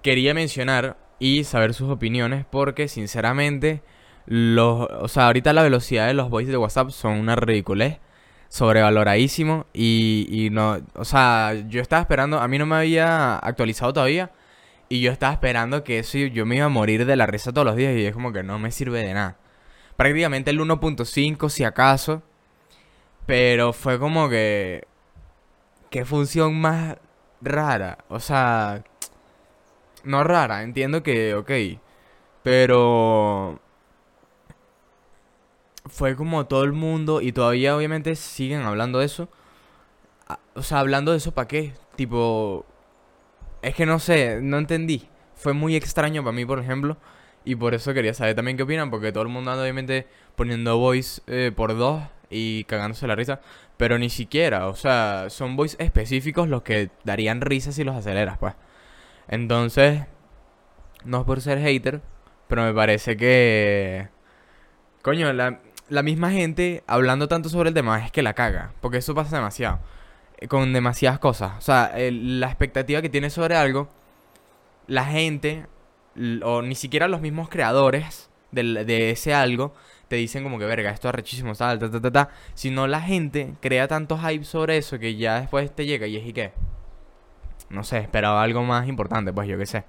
quería 0.02 0.34
mencionar 0.34 0.98
y 1.20 1.44
saber 1.44 1.74
sus 1.74 1.90
opiniones 1.90 2.46
porque 2.50 2.88
sinceramente, 2.88 3.84
los, 4.26 4.88
o 4.90 5.08
sea, 5.08 5.28
ahorita 5.28 5.54
la 5.54 5.64
velocidad 5.64 6.08
de 6.08 6.14
los 6.14 6.30
voices 6.30 6.52
de 6.52 6.58
WhatsApp 6.58 6.90
son 6.90 7.14
una 7.20 7.36
ridiculez, 7.36 8.00
sobrevaloradísimo 8.52 9.66
y, 9.74 10.28
y 10.30 10.50
no, 10.50 10.82
o 10.96 11.06
sea, 11.06 11.54
yo 11.70 11.82
estaba 11.82 12.02
esperando, 12.02 12.40
a 12.42 12.48
mí 12.50 12.58
no 12.58 12.66
me 12.66 12.76
había 12.76 13.38
actualizado 13.38 13.94
todavía 13.94 14.32
y 14.90 15.00
yo 15.00 15.12
estaba 15.12 15.32
esperando 15.32 15.86
que 15.86 16.00
eso 16.00 16.18
yo 16.18 16.46
me 16.46 16.58
iba 16.58 16.66
a 16.66 16.70
morir 16.70 17.06
de 17.06 17.16
la 17.16 17.26
risa 17.26 17.54
todos 17.54 17.66
los 17.66 17.78
días 17.78 17.96
y 17.96 18.06
es 18.06 18.14
como 18.14 18.34
que 18.34 18.44
no 18.44 18.60
me 18.60 18.72
sirve 18.72 19.00
de 19.00 19.14
nada. 19.14 19.38
Prácticamente 19.96 20.52
el 20.52 20.60
1.5 20.60 21.50
si 21.50 21.64
acaso 21.64 22.24
pero 23.26 23.72
fue 23.72 24.00
como 24.00 24.28
que... 24.28 24.86
¿Qué 25.90 26.04
función 26.06 26.60
más 26.60 26.98
rara? 27.42 28.00
O 28.10 28.20
sea... 28.20 28.84
No 30.04 30.24
rara, 30.24 30.64
entiendo 30.64 31.04
que, 31.04 31.36
ok, 31.36 31.80
Pero 32.44 33.62
fue 35.86 36.16
como 36.16 36.46
todo 36.48 36.64
el 36.64 36.74
mundo 36.74 37.22
y 37.22 37.32
todavía 37.32 37.76
obviamente 37.76 38.16
siguen 38.16 38.62
hablando 38.62 39.00
de 39.00 39.06
eso. 39.06 39.30
Ah, 40.28 40.40
O 40.56 40.64
sea, 40.64 40.80
hablando 40.80 41.12
de 41.12 41.18
eso 41.18 41.34
para 41.34 41.48
qué? 41.48 41.74
Tipo, 41.96 42.66
es 43.62 43.76
que 43.76 43.86
no 43.86 44.00
sé, 44.00 44.40
no 44.42 44.58
entendí. 44.58 45.10
Fue 45.36 45.54
muy 45.54 45.76
extraño 45.76 46.24
para 46.24 46.34
mí, 46.36 46.46
por 46.46 46.60
ejemplo. 46.60 46.98
Y 47.44 47.56
por 47.56 47.74
eso 47.74 47.94
quería 47.94 48.14
saber 48.14 48.36
también 48.36 48.58
qué 48.58 48.64
opinan, 48.64 48.92
porque 48.92 49.12
todo 49.12 49.24
el 49.24 49.30
mundo 49.30 49.52
anda 49.52 49.64
obviamente 49.64 50.08
poniendo 50.36 50.78
voice 50.78 51.22
eh, 51.28 51.52
por 51.56 51.76
dos 51.78 52.04
y 52.30 52.66
cagándose 52.66 53.08
la 53.08 53.16
risa. 53.16 53.42
Pero 53.78 53.98
ni 53.98 54.10
siquiera, 54.10 54.68
o 54.68 54.76
sea, 54.76 55.28
son 55.30 55.56
voice 55.56 55.76
específicos 55.80 56.48
los 56.50 56.62
que 56.64 56.92
darían 57.04 57.42
risa 57.42 57.72
si 57.72 57.84
los 57.84 57.96
aceleras, 57.96 58.38
pues. 58.38 58.54
Entonces, 59.28 60.04
no 61.06 61.20
es 61.22 61.26
por 61.26 61.42
ser 61.42 61.60
hater, 61.60 62.02
pero 62.48 62.64
me 62.64 62.74
parece 62.74 63.18
que... 63.18 64.10
Coño, 65.02 65.34
la, 65.34 65.60
la 65.92 66.04
misma 66.04 66.32
gente 66.32 66.84
hablando 66.88 67.28
tanto 67.28 67.50
sobre 67.50 67.70
el 67.70 67.76
tema 67.76 68.04
es 68.04 68.12
que 68.12 68.22
la 68.24 68.34
caga, 68.34 68.72
porque 68.82 68.98
eso 68.98 69.14
pasa 69.14 69.36
demasiado. 69.36 69.80
eh, 70.38 70.48
Con 70.48 70.74
demasiadas 70.74 71.20
cosas. 71.20 71.54
O 71.58 71.62
sea, 71.62 71.92
la 71.98 72.48
expectativa 72.48 73.02
que 73.02 73.10
tienes 73.10 73.34
sobre 73.34 73.56
algo, 73.56 73.90
la 74.88 75.06
gente, 75.06 75.66
o 76.44 76.62
ni 76.62 76.76
siquiera 76.76 77.08
los 77.08 77.22
mismos 77.22 77.50
creadores 77.50 78.30
de 78.52 79.12
ese 79.12 79.34
algo, 79.34 79.74
te 80.08 80.16
dicen 80.18 80.44
como 80.44 80.60
que, 80.60 80.66
verga, 80.66 80.92
esto 80.92 81.08
es 81.10 81.16
rechísimo, 81.16 81.54
tal, 81.56 81.80
ta, 81.80 81.90
ta, 81.92 82.02
ta, 82.02 82.12
ta. 82.12 82.30
Sino 82.54 82.88
la 82.88 83.02
gente 83.02 83.54
crea 83.62 83.88
tanto 83.88 84.18
hype 84.18 84.44
sobre 84.46 84.78
eso 84.78 85.00
que 85.00 85.16
ya 85.16 85.40
después 85.42 85.74
te 85.74 85.86
llega 85.86 86.08
y 86.08 86.18
es 86.18 86.26
y 86.28 86.34
qué. 86.34 86.52
No 87.70 87.84
sé, 87.84 88.00
esperaba 88.00 88.44
algo 88.44 88.64
más 88.64 88.88
importante, 88.88 89.32
pues 89.34 89.48
yo 89.48 89.58
qué 89.58 89.66
sé. 89.66 89.84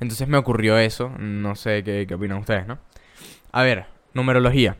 Entonces 0.00 0.28
me 0.28 0.36
ocurrió 0.38 0.78
eso. 0.78 1.10
No 1.18 1.54
sé 1.56 1.82
qué, 1.84 2.06
qué 2.06 2.14
opinan 2.14 2.38
ustedes, 2.38 2.66
¿no? 2.66 2.78
A 3.52 3.62
ver, 3.62 3.86
numerología. 4.14 4.76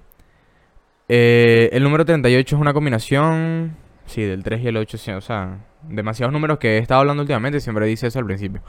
Eh, 1.08 1.70
el 1.72 1.82
número 1.82 2.04
38 2.04 2.56
es 2.56 2.60
una 2.60 2.72
combinación. 2.72 3.76
Sí, 4.06 4.22
del 4.22 4.42
3 4.42 4.62
y 4.62 4.68
el 4.68 4.76
8. 4.76 4.98
sí, 4.98 5.10
o 5.12 5.20
sea, 5.20 5.66
demasiados 5.82 6.32
números 6.32 6.58
que 6.58 6.76
he 6.76 6.78
estado 6.78 7.00
hablando 7.00 7.22
últimamente. 7.22 7.60
Siempre 7.60 7.86
dice 7.86 8.06
eso 8.06 8.18
al 8.18 8.26
principio. 8.26 8.62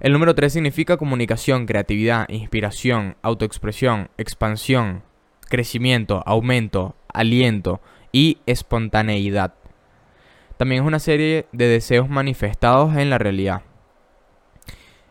El 0.00 0.12
número 0.12 0.34
3 0.34 0.52
significa 0.52 0.96
comunicación, 0.96 1.66
creatividad, 1.66 2.26
inspiración, 2.30 3.16
autoexpresión, 3.22 4.08
expansión, 4.16 5.02
crecimiento, 5.48 6.22
aumento, 6.24 6.96
aliento 7.12 7.80
y 8.12 8.38
espontaneidad. 8.46 9.54
También 10.56 10.82
es 10.82 10.86
una 10.86 10.98
serie 10.98 11.46
de 11.52 11.68
deseos 11.68 12.08
manifestados 12.08 12.96
en 12.96 13.10
la 13.10 13.18
realidad. 13.18 13.62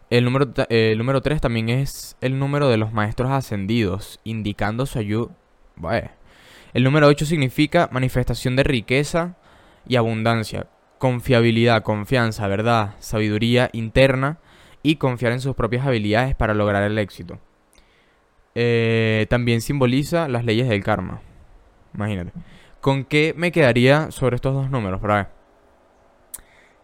El 0.09 0.25
número, 0.25 0.51
el 0.69 0.97
número 0.97 1.21
3 1.21 1.39
también 1.39 1.69
es 1.69 2.17
el 2.21 2.39
número 2.39 2.67
de 2.69 2.77
los 2.77 2.91
maestros 2.93 3.29
ascendidos, 3.31 4.19
indicando 4.23 4.85
su 4.85 4.97
ayuda. 4.97 5.31
El 6.73 6.83
número 6.83 7.07
8 7.07 7.25
significa 7.25 7.89
manifestación 7.91 8.55
de 8.55 8.63
riqueza 8.63 9.35
y 9.87 9.95
abundancia, 9.95 10.67
confiabilidad, 10.97 11.83
confianza, 11.83 12.47
verdad, 12.47 12.95
sabiduría 12.99 13.69
interna 13.73 14.39
y 14.83 14.95
confiar 14.95 15.31
en 15.31 15.41
sus 15.41 15.55
propias 15.55 15.85
habilidades 15.85 16.35
para 16.35 16.53
lograr 16.53 16.83
el 16.83 16.97
éxito. 16.97 17.39
Eh, 18.55 19.27
también 19.29 19.61
simboliza 19.61 20.27
las 20.27 20.45
leyes 20.45 20.67
del 20.69 20.83
karma. 20.83 21.21
Imagínate. 21.93 22.31
¿Con 22.81 23.03
qué 23.03 23.33
me 23.35 23.51
quedaría 23.51 24.11
sobre 24.11 24.35
estos 24.35 24.53
dos 24.53 24.69
números? 24.69 25.01
Para. 25.01 25.31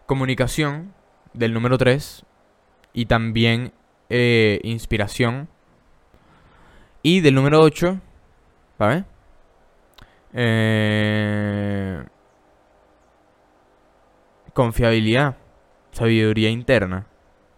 Comunicación 0.06 0.94
del 1.32 1.52
número 1.54 1.78
3 1.78 2.25
y 2.96 3.04
también 3.04 3.72
eh, 4.08 4.58
inspiración. 4.64 5.48
Y 7.02 7.20
del 7.20 7.34
número 7.34 7.60
8, 7.60 8.00
¿vale? 8.78 9.04
Eh, 10.32 12.02
confiabilidad, 14.54 15.36
sabiduría 15.92 16.48
interna. 16.48 17.06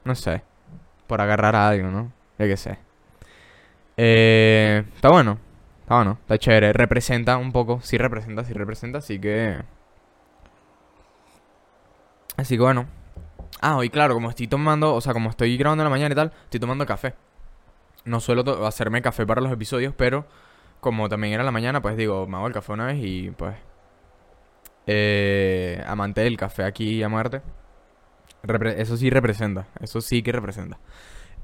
No 0.05 0.17
sé, 0.17 0.43
por 1.07 1.21
agarrar 1.21 1.55
a 1.55 1.69
algo, 1.69 1.89
¿no? 1.89 2.13
Ya 2.37 2.47
que 2.47 2.57
sé. 2.57 2.79
Eh, 3.97 4.85
está 4.93 5.09
bueno, 5.09 5.39
está 5.83 5.95
bueno, 5.95 6.19
está 6.21 6.37
chévere. 6.37 6.73
Representa 6.73 7.37
un 7.37 7.53
poco, 7.53 7.81
sí 7.81 7.97
representa, 7.97 8.43
sí 8.43 8.53
representa, 8.55 8.99
así 8.99 9.21
que... 9.21 9.57
Así 12.37 12.57
que 12.57 12.63
bueno. 12.63 12.98
Ah, 13.61 13.77
hoy 13.77 13.91
claro, 13.91 14.15
como 14.15 14.31
estoy 14.31 14.47
tomando, 14.47 14.95
o 14.95 15.01
sea, 15.01 15.13
como 15.13 15.31
estoy 15.31 15.57
grabando 15.57 15.83
en 15.83 15.87
la 15.87 15.91
mañana 15.91 16.13
y 16.13 16.17
tal, 16.17 16.33
estoy 16.45 16.61
tomando 16.61 16.87
café. 16.87 17.15
No 18.05 18.21
suelo 18.21 18.67
hacerme 18.67 19.03
café 19.03 19.27
para 19.27 19.41
los 19.41 19.53
episodios, 19.53 19.95
pero 19.97 20.27
como 20.81 21.09
también 21.09 21.35
era 21.35 21.43
la 21.43 21.51
mañana, 21.51 21.83
pues 21.83 21.97
digo, 21.97 22.27
me 22.27 22.37
hago 22.37 22.47
el 22.47 22.53
café 22.53 22.73
una 22.73 22.87
vez 22.87 22.99
y 23.01 23.31
pues... 23.31 23.57
Eh, 24.87 25.83
amante 25.87 26.23
del 26.23 26.39
café 26.39 26.65
aquí 26.65 27.03
a 27.03 27.09
muerte. 27.11 27.43
Eso 28.77 28.97
sí 28.97 29.11
representa, 29.11 29.67
eso 29.81 30.01
sí 30.01 30.23
que 30.23 30.33
representa. 30.33 30.79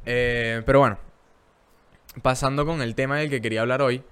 Eh, 0.06 0.62
pero 0.64 0.78
bueno, 0.78 0.98
pasando 2.22 2.64
con 2.64 2.80
el 2.80 2.94
tema 2.94 3.18
del 3.18 3.28
que 3.28 3.40
quería 3.42 3.62
hablar 3.62 3.82
hoy, 3.82 4.02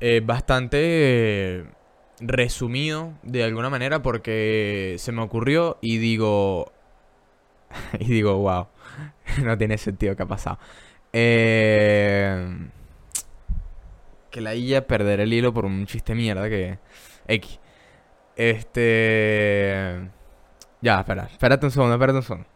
eh, 0.00 0.22
bastante 0.24 0.78
eh, 0.80 1.64
resumido 2.20 3.12
de 3.22 3.44
alguna 3.44 3.68
manera 3.68 4.02
porque 4.02 4.96
se 4.98 5.12
me 5.12 5.20
ocurrió 5.22 5.78
y 5.82 5.98
digo, 5.98 6.72
y 7.98 8.06
digo, 8.06 8.36
wow, 8.38 8.68
no 9.44 9.56
tiene 9.56 9.78
sentido 9.78 10.16
que 10.16 10.22
ha 10.22 10.26
pasado. 10.26 10.58
Eh, 11.12 12.68
que 14.30 14.40
la 14.40 14.54
IA 14.54 14.86
perder 14.86 15.20
el 15.20 15.32
hilo 15.32 15.52
por 15.52 15.64
un 15.64 15.86
chiste 15.86 16.14
mierda 16.14 16.48
que... 16.48 16.78
X. 17.26 17.58
Este... 18.36 20.08
Ya, 20.80 21.00
espera, 21.00 21.24
espérate 21.30 21.66
un 21.66 21.72
segundo, 21.72 21.94
espérate 21.94 22.18
un 22.18 22.22
segundo. 22.22 22.48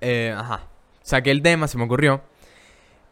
Eh, 0.00 0.34
ajá. 0.36 0.68
Saqué 1.02 1.30
el 1.30 1.42
tema, 1.42 1.68
se 1.68 1.78
me 1.78 1.84
ocurrió. 1.84 2.22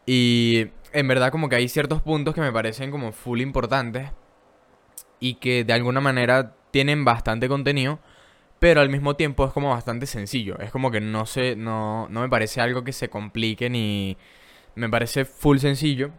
Y 0.05 0.67
en 0.93 1.07
verdad 1.07 1.31
como 1.31 1.49
que 1.49 1.55
hay 1.55 1.67
ciertos 1.69 2.01
puntos 2.01 2.35
que 2.35 2.41
me 2.41 2.51
parecen 2.51 2.91
como 2.91 3.11
full 3.11 3.41
importantes. 3.41 4.11
Y 5.19 5.35
que 5.35 5.63
de 5.63 5.73
alguna 5.73 6.01
manera 6.01 6.55
tienen 6.71 7.03
bastante 7.05 7.47
contenido. 7.47 7.99
Pero 8.61 8.81
al 8.81 8.89
mismo 8.89 9.15
tiempo 9.15 9.43
es 9.43 9.51
como 9.53 9.71
bastante 9.71 10.05
sencillo. 10.05 10.59
Es 10.59 10.69
como 10.69 10.91
que 10.91 11.01
no 11.01 11.25
se, 11.25 11.55
no, 11.55 12.07
no 12.09 12.21
me 12.21 12.29
parece 12.29 12.61
algo 12.61 12.83
que 12.83 12.93
se 12.93 13.09
complique 13.09 13.71
ni... 13.71 14.17
Me 14.75 14.87
parece 14.87 15.25
full 15.25 15.57
sencillo. 15.57 16.11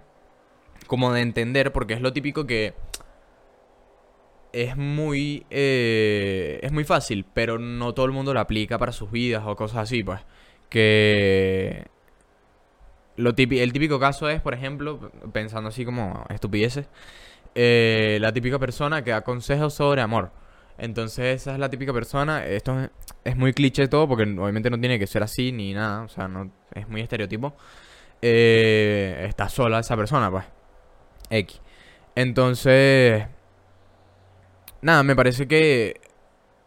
Como 0.89 1.13
de 1.13 1.21
entender, 1.21 1.73
porque 1.73 1.95
es 1.95 2.01
lo 2.01 2.13
típico 2.13 2.45
que 2.45 2.75
es 4.53 4.77
muy 4.77 5.47
eh, 5.51 6.59
es 6.63 6.73
muy 6.73 6.83
fácil, 6.83 7.25
pero 7.33 7.61
no 7.61 7.95
todo 7.95 8.07
el 8.07 8.13
mundo 8.13 8.35
lo 8.35 8.41
aplica 8.41 8.77
para 8.77 8.91
sus 8.91 9.13
vidas 9.13 9.45
o 9.47 9.55
cosas 9.55 9.79
así, 9.79 10.03
pues. 10.03 10.19
Que 10.69 11.87
lo 13.15 13.35
el 13.37 13.73
típico 13.73 14.01
caso 14.01 14.29
es, 14.29 14.41
por 14.41 14.55
ejemplo, 14.55 15.13
pensando 15.33 15.69
así 15.69 15.85
como 15.85 16.27
estupideces, 16.29 16.89
eh, 17.55 18.19
la 18.21 18.33
típica 18.33 18.59
persona 18.59 19.05
que 19.05 19.13
da 19.13 19.21
consejos 19.23 19.75
sobre 19.75 20.03
amor. 20.03 20.42
Entonces 20.79 21.43
esa 21.43 21.52
es 21.52 21.59
la 21.59 21.71
típica 21.71 21.93
persona, 21.93 22.45
esto 22.47 22.88
es, 23.25 23.37
muy 23.37 23.52
cliché 23.52 23.88
todo 23.88 24.09
porque 24.09 24.25
obviamente 24.25 24.71
no 24.71 24.81
tiene 24.81 24.99
que 24.99 25.07
ser 25.07 25.23
así 25.23 25.52
ni 25.52 25.75
nada, 25.75 26.02
o 26.02 26.09
sea, 26.09 26.29
no 26.29 26.50
es 26.75 26.88
muy 26.88 27.00
estereotipo. 27.00 27.55
Eh, 28.21 29.25
está 29.29 29.49
sola 29.49 29.81
esa 29.81 29.97
persona, 29.97 30.31
pues. 30.31 30.45
X. 31.31 31.61
Entonces, 32.14 33.26
nada, 34.83 35.02
me 35.02 35.17
parece 35.17 35.49
que 35.49 36.00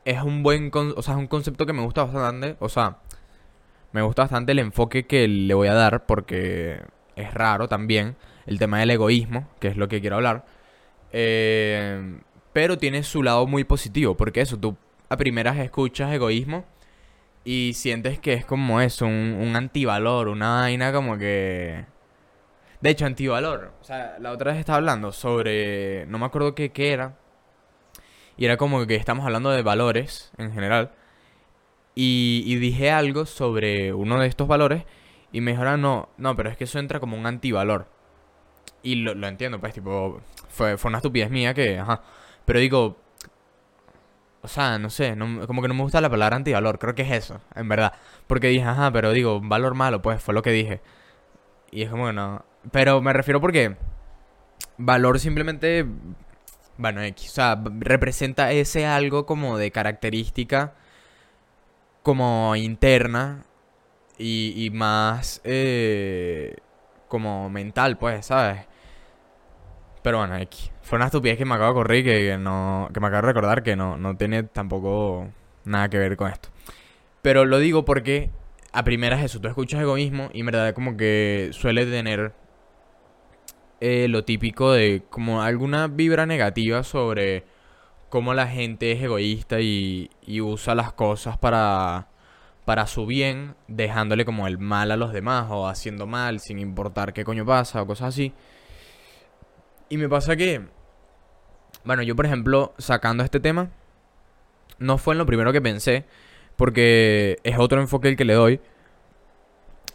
es 0.06 0.22
un 0.22 0.44
buen, 0.44 0.72
o 0.74 1.02
sea, 1.02 1.16
es 1.16 1.20
un 1.20 1.28
concepto 1.28 1.66
que 1.66 1.74
me 1.74 1.82
gusta 1.82 2.06
bastante, 2.06 2.56
o 2.60 2.70
sea, 2.70 2.98
me 3.92 4.02
gusta 4.02 4.24
bastante 4.24 4.52
el 4.52 4.60
enfoque 4.60 5.06
que 5.08 5.28
le 5.28 5.54
voy 5.54 5.68
a 5.68 5.74
dar 5.74 6.06
porque 6.06 6.82
es 7.16 7.34
raro 7.34 7.68
también 7.68 8.16
el 8.46 8.60
tema 8.60 8.80
del 8.80 8.92
egoísmo, 8.92 9.50
que 9.60 9.70
es 9.70 9.78
lo 9.78 9.88
que 9.88 10.02
quiero 10.02 10.18
hablar. 10.18 10.46
Eh, 11.12 12.20
pero 12.56 12.78
tiene 12.78 13.04
su 13.04 13.22
lado 13.22 13.46
muy 13.48 13.66
positivo, 13.66 14.16
porque 14.16 14.40
eso, 14.40 14.58
tú 14.58 14.78
a 15.10 15.18
primeras 15.18 15.58
escuchas 15.58 16.14
egoísmo 16.14 16.64
y 17.44 17.74
sientes 17.74 18.18
que 18.18 18.32
es 18.32 18.46
como 18.46 18.80
eso, 18.80 19.06
un, 19.06 19.38
un 19.42 19.58
antivalor, 19.58 20.30
una 20.30 20.62
vaina 20.62 20.94
como 20.94 21.18
que... 21.18 21.84
De 22.80 22.90
hecho, 22.92 23.06
antivalor. 23.06 23.74
O 23.82 23.84
sea, 23.84 24.16
la 24.22 24.32
otra 24.32 24.52
vez 24.52 24.62
estaba 24.62 24.78
hablando 24.78 25.12
sobre... 25.12 26.06
No 26.06 26.18
me 26.18 26.28
acuerdo 26.28 26.56
qué, 26.56 26.72
qué 26.72 26.94
era. 26.94 27.18
Y 28.38 28.46
era 28.46 28.56
como 28.56 28.88
que 28.88 28.96
estamos 28.96 29.26
hablando 29.26 29.50
de 29.50 29.62
valores 29.62 30.32
en 30.38 30.54
general. 30.54 30.94
Y, 31.94 32.42
y 32.46 32.56
dije 32.56 32.90
algo 32.90 33.26
sobre 33.26 33.92
uno 33.94 34.18
de 34.18 34.28
estos 34.28 34.48
valores. 34.48 34.86
Y 35.34 35.42
me 35.42 35.52
dijeron, 35.52 35.82
no, 35.82 36.08
no, 36.16 36.38
pero 36.38 36.50
es 36.50 36.56
que 36.56 36.64
eso 36.64 36.80
entra 36.80 37.02
como 37.02 37.18
un 37.18 37.26
antivalor. 37.26 37.90
Y 38.82 38.96
lo, 38.96 39.14
lo 39.14 39.28
entiendo, 39.28 39.60
pues, 39.60 39.74
tipo, 39.74 40.22
fue, 40.48 40.78
fue 40.78 40.88
una 40.88 41.00
estupidez 41.00 41.30
mía 41.30 41.54
que, 41.54 41.80
ajá. 41.80 42.02
Pero 42.46 42.60
digo, 42.60 42.98
o 44.42 44.48
sea, 44.48 44.78
no 44.78 44.90
sé, 44.90 45.18
como 45.48 45.62
que 45.62 45.68
no 45.68 45.74
me 45.74 45.82
gusta 45.82 46.02
la 46.02 46.10
palabra 46.10 46.36
antivalor, 46.36 46.78
creo 46.80 46.94
que 46.96 47.02
es 47.02 47.12
eso, 47.12 47.42
en 47.56 47.68
verdad. 47.68 47.94
Porque 48.28 48.48
dije, 48.48 48.64
ajá, 48.66 48.92
pero 48.92 49.12
digo, 49.12 49.42
valor 49.42 49.74
malo, 49.74 50.02
pues 50.02 50.22
fue 50.22 50.34
lo 50.34 50.44
que 50.44 50.52
dije. 50.52 50.82
Y 51.72 51.84
es 51.84 51.90
como 51.90 52.08
que 52.08 52.14
no. 52.14 52.46
Pero 52.72 53.02
me 53.02 53.14
refiero 53.14 53.42
porque 53.42 53.76
valor 54.78 55.20
simplemente, 55.20 55.86
bueno, 56.78 57.02
X, 57.02 57.32
o 57.32 57.34
sea, 57.34 57.62
representa 57.80 58.52
ese 58.52 58.86
algo 58.86 59.26
como 59.26 59.58
de 59.58 59.72
característica 59.72 60.74
como 62.04 62.56
interna 62.56 63.46
y, 64.18 64.70
más 64.74 65.42
eh, 65.44 66.56
como 67.08 67.50
mental, 67.50 67.98
pues, 67.98 68.28
¿sabes? 68.28 68.68
Pero 70.06 70.20
bueno, 70.20 70.38
X. 70.38 70.70
Fue 70.84 70.98
una 70.98 71.06
estupidez 71.08 71.36
que 71.36 71.46
me 71.46 71.56
acabo 71.56 71.70
de 71.70 71.74
correr 71.74 72.04
que, 72.04 72.38
no. 72.38 72.90
que 72.94 73.00
me 73.00 73.08
acabo 73.08 73.24
de 73.24 73.34
recordar 73.34 73.64
que 73.64 73.76
no, 73.76 73.98
no 73.98 74.16
tiene 74.16 74.44
tampoco 74.44 75.30
nada 75.64 75.90
que 75.90 75.98
ver 75.98 76.16
con 76.16 76.32
esto. 76.32 76.50
Pero 77.24 77.44
lo 77.44 77.58
digo 77.58 77.86
porque 77.86 78.30
a 78.72 78.84
primeras 78.84 79.24
eso, 79.24 79.42
tú 79.42 79.48
escuchas 79.48 79.82
egoísmo 79.82 80.30
y 80.32 80.42
en 80.42 80.46
verdad 80.46 80.76
como 80.76 80.96
que 80.96 81.50
suele 81.54 81.88
tener 81.88 82.34
eh, 83.82 84.06
lo 84.08 84.24
típico 84.24 84.74
de 84.74 85.02
como 85.10 85.42
alguna 85.42 85.88
vibra 85.88 86.28
negativa 86.28 86.84
sobre 86.84 87.44
cómo 88.10 88.36
la 88.36 88.46
gente 88.46 88.92
es 88.92 89.02
egoísta 89.02 89.60
y, 89.60 90.12
y 90.22 90.40
usa 90.40 90.76
las 90.76 90.94
cosas 90.94 91.40
para, 91.40 92.10
para 92.64 92.86
su 92.86 93.08
bien, 93.08 93.56
dejándole 93.68 94.24
como 94.24 94.46
el 94.46 94.60
mal 94.60 94.92
a 94.92 94.98
los 94.98 95.14
demás 95.14 95.48
o 95.50 95.68
haciendo 95.68 96.06
mal 96.06 96.42
sin 96.42 96.60
importar 96.60 97.12
qué 97.12 97.26
coño 97.26 97.44
pasa 97.44 97.82
o 97.82 97.88
cosas 97.88 98.10
así. 98.10 98.36
Y 99.90 99.98
me 99.98 100.10
pasa 100.10 100.36
que, 100.36 100.62
bueno, 101.84 102.02
yo 102.02 102.16
por 102.16 102.26
ejemplo, 102.26 102.74
sacando 102.78 103.24
este 103.24 103.40
tema, 103.40 103.70
no 104.80 104.98
fue 104.98 105.14
en 105.14 105.20
lo 105.20 105.26
primero 105.26 105.54
que 105.54 105.62
pensé, 105.62 106.06
porque 106.56 107.38
es 107.44 107.58
otro 107.58 107.80
enfoque 107.80 108.10
el 108.10 108.18
que 108.18 108.26
le 108.26 108.34
doy, 108.34 108.60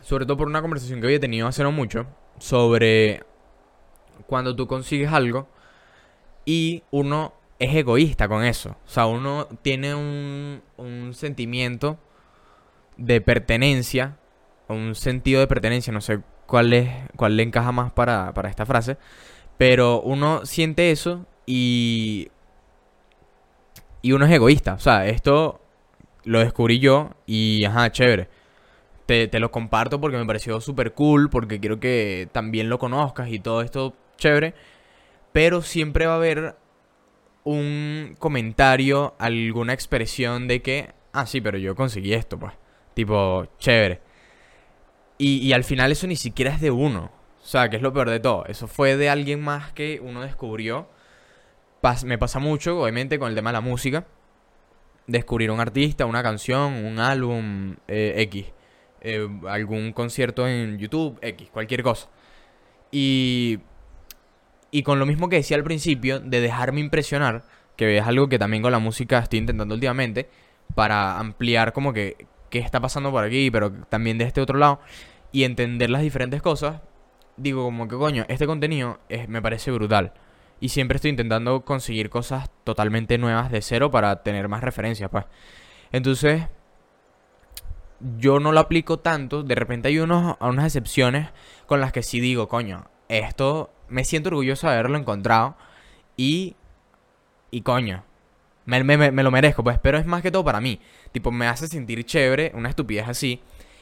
sobre 0.00 0.26
todo 0.26 0.36
por 0.36 0.48
una 0.48 0.62
conversación 0.62 1.00
que 1.00 1.06
había 1.06 1.20
tenido 1.20 1.46
hace 1.46 1.62
no 1.62 1.72
mucho, 1.72 2.06
sobre 2.38 3.22
cuando 4.26 4.54
tú 4.54 4.66
consigues 4.66 5.12
algo 5.12 5.48
y 6.44 6.82
uno 6.90 7.34
es 7.58 7.74
egoísta 7.74 8.28
con 8.28 8.44
eso. 8.44 8.76
O 8.86 8.88
sea, 8.88 9.06
uno 9.06 9.46
tiene 9.62 9.94
un, 9.94 10.62
un 10.76 11.14
sentimiento 11.14 11.98
de 12.96 13.20
pertenencia, 13.20 14.16
un 14.68 14.94
sentido 14.94 15.40
de 15.40 15.46
pertenencia, 15.46 15.92
no 15.92 16.00
sé 16.00 16.20
cuál, 16.46 16.72
es, 16.72 16.90
cuál 17.16 17.36
le 17.36 17.42
encaja 17.42 17.72
más 17.72 17.92
para, 17.92 18.32
para 18.34 18.48
esta 18.48 18.66
frase, 18.66 18.96
pero 19.60 20.00
uno 20.00 20.46
siente 20.46 20.90
eso 20.90 21.26
y. 21.44 22.30
Y 24.00 24.12
uno 24.12 24.24
es 24.24 24.32
egoísta. 24.32 24.72
O 24.72 24.78
sea, 24.78 25.06
esto 25.06 25.60
lo 26.24 26.38
descubrí 26.38 26.78
yo 26.78 27.10
y, 27.26 27.62
ajá, 27.66 27.92
chévere. 27.92 28.30
Te, 29.04 29.28
te 29.28 29.38
lo 29.38 29.50
comparto 29.50 30.00
porque 30.00 30.16
me 30.16 30.24
pareció 30.24 30.62
súper 30.62 30.94
cool, 30.94 31.28
porque 31.28 31.60
quiero 31.60 31.78
que 31.78 32.30
también 32.32 32.70
lo 32.70 32.78
conozcas 32.78 33.28
y 33.28 33.38
todo 33.38 33.60
esto, 33.60 33.94
chévere. 34.16 34.54
Pero 35.32 35.60
siempre 35.60 36.06
va 36.06 36.14
a 36.14 36.16
haber 36.16 36.56
un 37.44 38.16
comentario, 38.18 39.14
alguna 39.18 39.74
expresión 39.74 40.48
de 40.48 40.62
que, 40.62 40.94
ah, 41.12 41.26
sí, 41.26 41.42
pero 41.42 41.58
yo 41.58 41.74
conseguí 41.74 42.14
esto, 42.14 42.38
pues. 42.38 42.54
Tipo, 42.94 43.46
chévere. 43.58 44.00
Y, 45.18 45.36
y 45.46 45.52
al 45.52 45.64
final 45.64 45.92
eso 45.92 46.06
ni 46.06 46.16
siquiera 46.16 46.50
es 46.50 46.62
de 46.62 46.70
uno. 46.70 47.19
O 47.42 47.46
sea, 47.46 47.68
que 47.70 47.76
es 47.76 47.82
lo 47.82 47.92
peor 47.92 48.10
de 48.10 48.20
todo. 48.20 48.44
Eso 48.46 48.66
fue 48.66 48.96
de 48.96 49.08
alguien 49.08 49.40
más 49.40 49.72
que 49.72 50.00
uno 50.02 50.22
descubrió. 50.22 50.88
me 52.04 52.18
pasa 52.18 52.38
mucho, 52.38 52.80
obviamente, 52.80 53.18
con 53.18 53.28
el 53.28 53.34
tema 53.34 53.50
de 53.50 53.54
la 53.54 53.60
música. 53.60 54.06
Descubrir 55.06 55.50
un 55.50 55.60
artista, 55.60 56.06
una 56.06 56.22
canción, 56.22 56.84
un 56.84 56.98
álbum, 56.98 57.76
eh, 57.88 58.14
X. 58.18 58.52
Eh, 59.02 59.26
algún 59.48 59.92
concierto 59.92 60.46
en 60.46 60.78
YouTube, 60.78 61.18
X, 61.22 61.48
cualquier 61.50 61.82
cosa. 61.82 62.08
Y, 62.92 63.60
y 64.70 64.82
con 64.82 64.98
lo 64.98 65.06
mismo 65.06 65.28
que 65.28 65.36
decía 65.36 65.56
al 65.56 65.64
principio, 65.64 66.20
de 66.20 66.40
dejarme 66.40 66.80
impresionar, 66.80 67.44
que 67.76 67.96
es 67.96 68.06
algo 68.06 68.28
que 68.28 68.38
también 68.38 68.62
con 68.62 68.72
la 68.72 68.78
música 68.78 69.18
estoy 69.18 69.38
intentando 69.38 69.74
últimamente, 69.74 70.28
para 70.74 71.18
ampliar 71.18 71.72
como 71.72 71.92
que 71.92 72.26
qué 72.50 72.58
está 72.58 72.80
pasando 72.80 73.10
por 73.10 73.24
aquí, 73.24 73.50
pero 73.50 73.72
también 73.72 74.18
de 74.18 74.24
este 74.24 74.40
otro 74.40 74.58
lado, 74.58 74.80
y 75.32 75.44
entender 75.44 75.88
las 75.88 76.02
diferentes 76.02 76.42
cosas, 76.42 76.82
digo 77.40 77.64
como 77.64 77.88
que 77.88 77.96
coño, 77.96 78.24
este 78.28 78.46
contenido 78.46 78.98
me 79.28 79.42
parece 79.42 79.70
brutal. 79.70 80.12
Y 80.60 80.68
siempre 80.68 80.96
estoy 80.96 81.10
intentando 81.10 81.64
conseguir 81.64 82.10
cosas 82.10 82.50
totalmente 82.64 83.16
nuevas 83.16 83.50
de 83.50 83.62
cero 83.62 83.90
para 83.90 84.22
tener 84.22 84.48
más 84.48 84.62
referencias, 84.62 85.10
pues. 85.10 85.24
Entonces, 85.90 86.42
yo 88.18 88.40
no 88.40 88.52
lo 88.52 88.60
aplico 88.60 88.98
tanto. 88.98 89.42
De 89.42 89.54
repente 89.54 89.88
hay 89.88 89.98
unos, 89.98 90.36
unas 90.40 90.66
excepciones 90.66 91.28
con 91.66 91.80
las 91.80 91.92
que 91.92 92.02
sí 92.02 92.20
digo, 92.20 92.48
coño, 92.48 92.86
esto 93.08 93.70
me 93.88 94.04
siento 94.04 94.28
orgulloso 94.28 94.66
de 94.66 94.74
haberlo 94.74 94.98
encontrado. 94.98 95.56
Y, 96.16 96.56
y 97.50 97.62
coño, 97.62 98.04
me, 98.66 98.84
me, 98.84 99.10
me 99.10 99.22
lo 99.22 99.30
merezco, 99.30 99.64
pues. 99.64 99.78
Pero 99.78 99.96
es 99.96 100.04
más 100.04 100.20
que 100.20 100.30
todo 100.30 100.44
para 100.44 100.60
mí. 100.60 100.78
Tipo, 101.10 101.30
me 101.32 101.46
hace 101.48 101.68
sentir 101.68 102.04
chévere, 102.04 102.52
una 102.54 102.68
estupidez 102.68 103.08
así. 103.08 103.40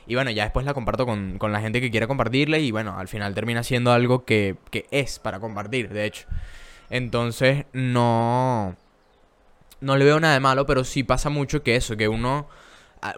Y 0.08 0.14
bueno, 0.14 0.30
ya 0.30 0.44
después 0.44 0.64
la 0.64 0.72
comparto 0.72 1.04
con, 1.04 1.38
la 1.52 1.60
gente 1.60 1.82
que 1.82 1.90
quiere 1.90 2.08
compartirla 2.08 2.58
y 2.58 2.70
bueno, 2.70 2.98
al 2.98 3.08
final 3.08 3.34
termina 3.34 3.62
siendo 3.62 3.92
algo 3.92 4.24
que, 4.24 4.56
es 4.90 5.18
para 5.18 5.38
compartir, 5.38 5.90
de 5.90 6.06
hecho. 6.06 6.26
Entonces, 6.90 7.66
no... 7.74 8.74
No 9.80 9.96
le 9.96 10.04
veo 10.04 10.18
nada 10.18 10.34
de 10.34 10.40
malo, 10.40 10.66
pero 10.66 10.82
sí 10.82 11.04
pasa 11.04 11.28
mucho 11.30 11.62
que 11.62 11.76
eso, 11.76 11.96
que 11.96 12.08
uno 12.08 12.48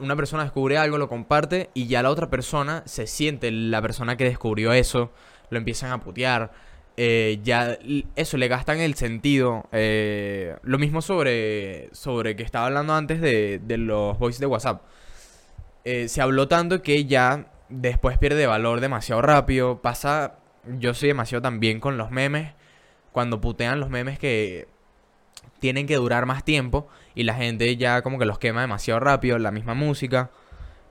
una 0.00 0.14
persona 0.14 0.42
descubre 0.42 0.76
algo, 0.76 0.98
lo 0.98 1.08
comparte 1.08 1.70
y 1.72 1.86
ya 1.86 2.02
la 2.02 2.10
otra 2.10 2.28
persona 2.28 2.82
se 2.84 3.06
siente 3.06 3.50
la 3.50 3.80
persona 3.80 4.18
que 4.18 4.24
descubrió 4.24 4.74
eso, 4.74 5.10
lo 5.48 5.56
empiezan 5.56 5.90
a 5.90 6.00
putear, 6.00 6.52
eh, 6.98 7.40
ya 7.42 7.78
eso 8.14 8.36
le 8.36 8.48
gastan 8.48 8.78
el 8.80 8.94
sentido. 8.94 9.66
Eh, 9.72 10.54
lo 10.64 10.78
mismo 10.78 11.00
sobre, 11.00 11.88
sobre 11.94 12.36
que 12.36 12.42
estaba 12.42 12.66
hablando 12.66 12.92
antes 12.94 13.22
de, 13.22 13.58
de 13.58 13.78
los 13.78 14.18
voices 14.18 14.40
de 14.40 14.46
WhatsApp. 14.46 14.82
Eh, 15.84 16.08
se 16.08 16.20
habló 16.20 16.48
tanto 16.48 16.82
que 16.82 17.06
ya 17.06 17.46
después 17.68 18.18
pierde 18.18 18.46
valor 18.46 18.80
demasiado 18.80 19.22
rápido. 19.22 19.80
Pasa, 19.80 20.36
yo 20.78 20.94
soy 20.94 21.08
demasiado 21.08 21.42
también 21.42 21.80
con 21.80 21.96
los 21.96 22.10
memes. 22.10 22.52
Cuando 23.12 23.40
putean 23.40 23.80
los 23.80 23.90
memes 23.90 24.18
que 24.18 24.68
tienen 25.58 25.86
que 25.86 25.96
durar 25.96 26.26
más 26.26 26.44
tiempo 26.44 26.88
y 27.14 27.24
la 27.24 27.34
gente 27.34 27.76
ya 27.76 28.02
como 28.02 28.18
que 28.18 28.24
los 28.24 28.38
quema 28.38 28.60
demasiado 28.60 29.00
rápido, 29.00 29.38
la 29.38 29.50
misma 29.50 29.74
música. 29.74 30.30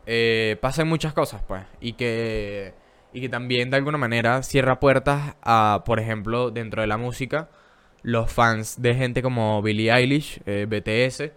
Eh, 0.06 0.58
pasan 0.62 0.88
muchas 0.88 1.14
cosas, 1.14 1.44
pues. 1.48 1.64
Y 1.82 1.94
que, 1.94 2.74
y 3.14 3.22
que 3.22 3.30
también 3.30 3.70
de 3.70 3.78
alguna 3.78 3.98
manera 3.98 4.42
cierra 4.44 4.80
puertas 4.80 5.36
a, 5.44 5.84
por 5.86 6.00
ejemplo, 6.00 6.52
dentro 6.52 6.82
de 6.82 6.88
la 6.88 6.98
música, 6.98 7.50
los 8.02 8.32
fans 8.32 8.82
de 8.82 8.96
gente 8.96 9.22
como 9.22 9.62
Billie 9.62 9.92
Eilish, 9.92 10.42
eh, 10.46 10.66
BTS, 10.68 11.32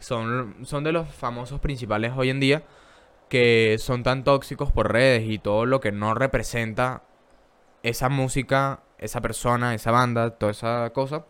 son, 0.00 0.56
son 0.64 0.84
de 0.84 0.92
los 0.92 1.08
famosos 1.08 1.60
principales 1.60 2.12
hoy 2.16 2.30
en 2.30 2.40
día 2.40 2.62
que 3.28 3.76
son 3.78 4.02
tan 4.02 4.24
tóxicos 4.24 4.72
por 4.72 4.92
redes 4.92 5.24
y 5.28 5.38
todo 5.38 5.66
lo 5.66 5.80
que 5.80 5.92
no 5.92 6.14
representa 6.14 7.02
esa 7.82 8.08
música, 8.08 8.80
esa 8.98 9.20
persona, 9.20 9.74
esa 9.74 9.90
banda, 9.90 10.30
toda 10.30 10.52
esa 10.52 10.90
cosa, 10.92 11.26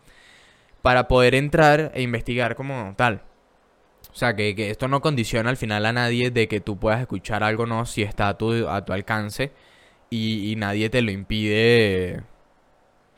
para 0.81 1.07
poder 1.07 1.35
entrar 1.35 1.91
e 1.95 2.01
investigar 2.01 2.55
como 2.55 2.93
tal. 2.95 3.23
O 4.11 4.15
sea, 4.15 4.35
que, 4.35 4.53
esto 4.69 4.87
no 4.87 5.01
condiciona 5.01 5.49
al 5.49 5.57
final 5.57 5.85
a 5.85 5.93
nadie 5.93 6.31
de 6.31 6.47
que 6.47 6.61
tú 6.61 6.79
puedas 6.79 7.01
escuchar 7.01 7.43
algo 7.43 7.65
no 7.65 7.85
si 7.85 8.01
está 8.03 8.29
a 8.29 8.37
tu, 8.37 8.67
a 8.67 8.83
tu 8.85 8.93
alcance 8.93 9.51
y, 10.09 10.51
y 10.51 10.55
nadie 10.55 10.89
te 10.89 11.01
lo 11.01 11.11
impide. 11.11 12.23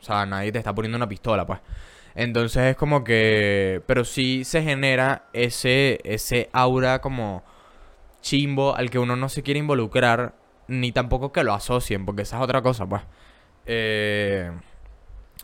O 0.00 0.04
sea, 0.04 0.26
nadie 0.26 0.52
te 0.52 0.58
está 0.58 0.74
poniendo 0.74 0.96
una 0.96 1.08
pistola, 1.08 1.46
pues. 1.46 1.60
Entonces 2.14 2.62
es 2.72 2.76
como 2.76 3.04
que... 3.04 3.82
Pero 3.86 4.04
sí 4.04 4.44
se 4.44 4.62
genera 4.62 5.26
ese, 5.32 6.00
ese 6.04 6.50
aura 6.52 7.00
como 7.00 7.44
chimbo 8.22 8.74
al 8.74 8.88
que 8.88 8.98
uno 8.98 9.16
no 9.16 9.28
se 9.28 9.42
quiere 9.42 9.60
involucrar, 9.60 10.34
ni 10.68 10.92
tampoco 10.92 11.32
que 11.32 11.44
lo 11.44 11.52
asocien, 11.52 12.06
porque 12.06 12.22
esa 12.22 12.38
es 12.38 12.42
otra 12.42 12.62
cosa, 12.62 12.86
pues. 12.86 13.02
Eh, 13.66 14.50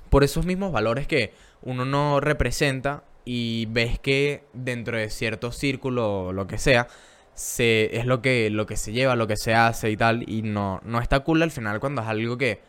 por 0.09 0.25
esos 0.25 0.47
mismos 0.47 0.73
valores 0.73 1.07
que 1.07 1.35
uno 1.63 1.85
no 1.85 2.21
representa 2.21 3.05
y 3.25 3.67
ves 3.67 3.99
que 3.99 4.45
dentro 4.55 4.97
de 4.97 5.11
cierto 5.11 5.53
círculo, 5.53 6.33
lo 6.33 6.47
que 6.47 6.57
sea, 6.57 6.89
se, 7.35 7.97
es 7.99 8.07
lo 8.07 8.23
que, 8.23 8.51
lo 8.51 8.67
que 8.67 8.77
se 8.77 8.93
lleva, 8.93 9.17
lo 9.17 9.27
que 9.27 9.37
se 9.37 9.55
hace 9.55 9.91
y 9.91 9.97
tal, 9.97 10.25
y 10.29 10.43
no, 10.43 10.81
no 10.85 11.01
está 11.01 11.21
cool 11.21 11.43
al 11.43 11.51
final 11.51 11.79
cuando 11.81 12.03
es 12.03 12.09
algo 12.09 12.39
que 12.39 12.61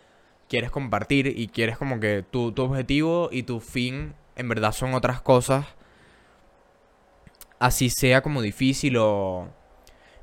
quieres 0.49 0.71
compartir 0.71 1.27
y 1.27 1.47
quieres 1.47 1.77
como 1.77 1.99
que 1.99 2.23
tu, 2.29 2.51
tu 2.51 2.63
objetivo 2.63 3.29
y 3.31 3.43
tu 3.43 3.59
fin 3.61 4.15
en 4.35 4.49
verdad 4.49 4.71
son 4.73 4.93
otras 4.93 5.21
cosas, 5.21 5.65
así 7.59 7.89
sea 7.89 8.21
como 8.21 8.41
difícil 8.41 8.97
o 8.97 9.49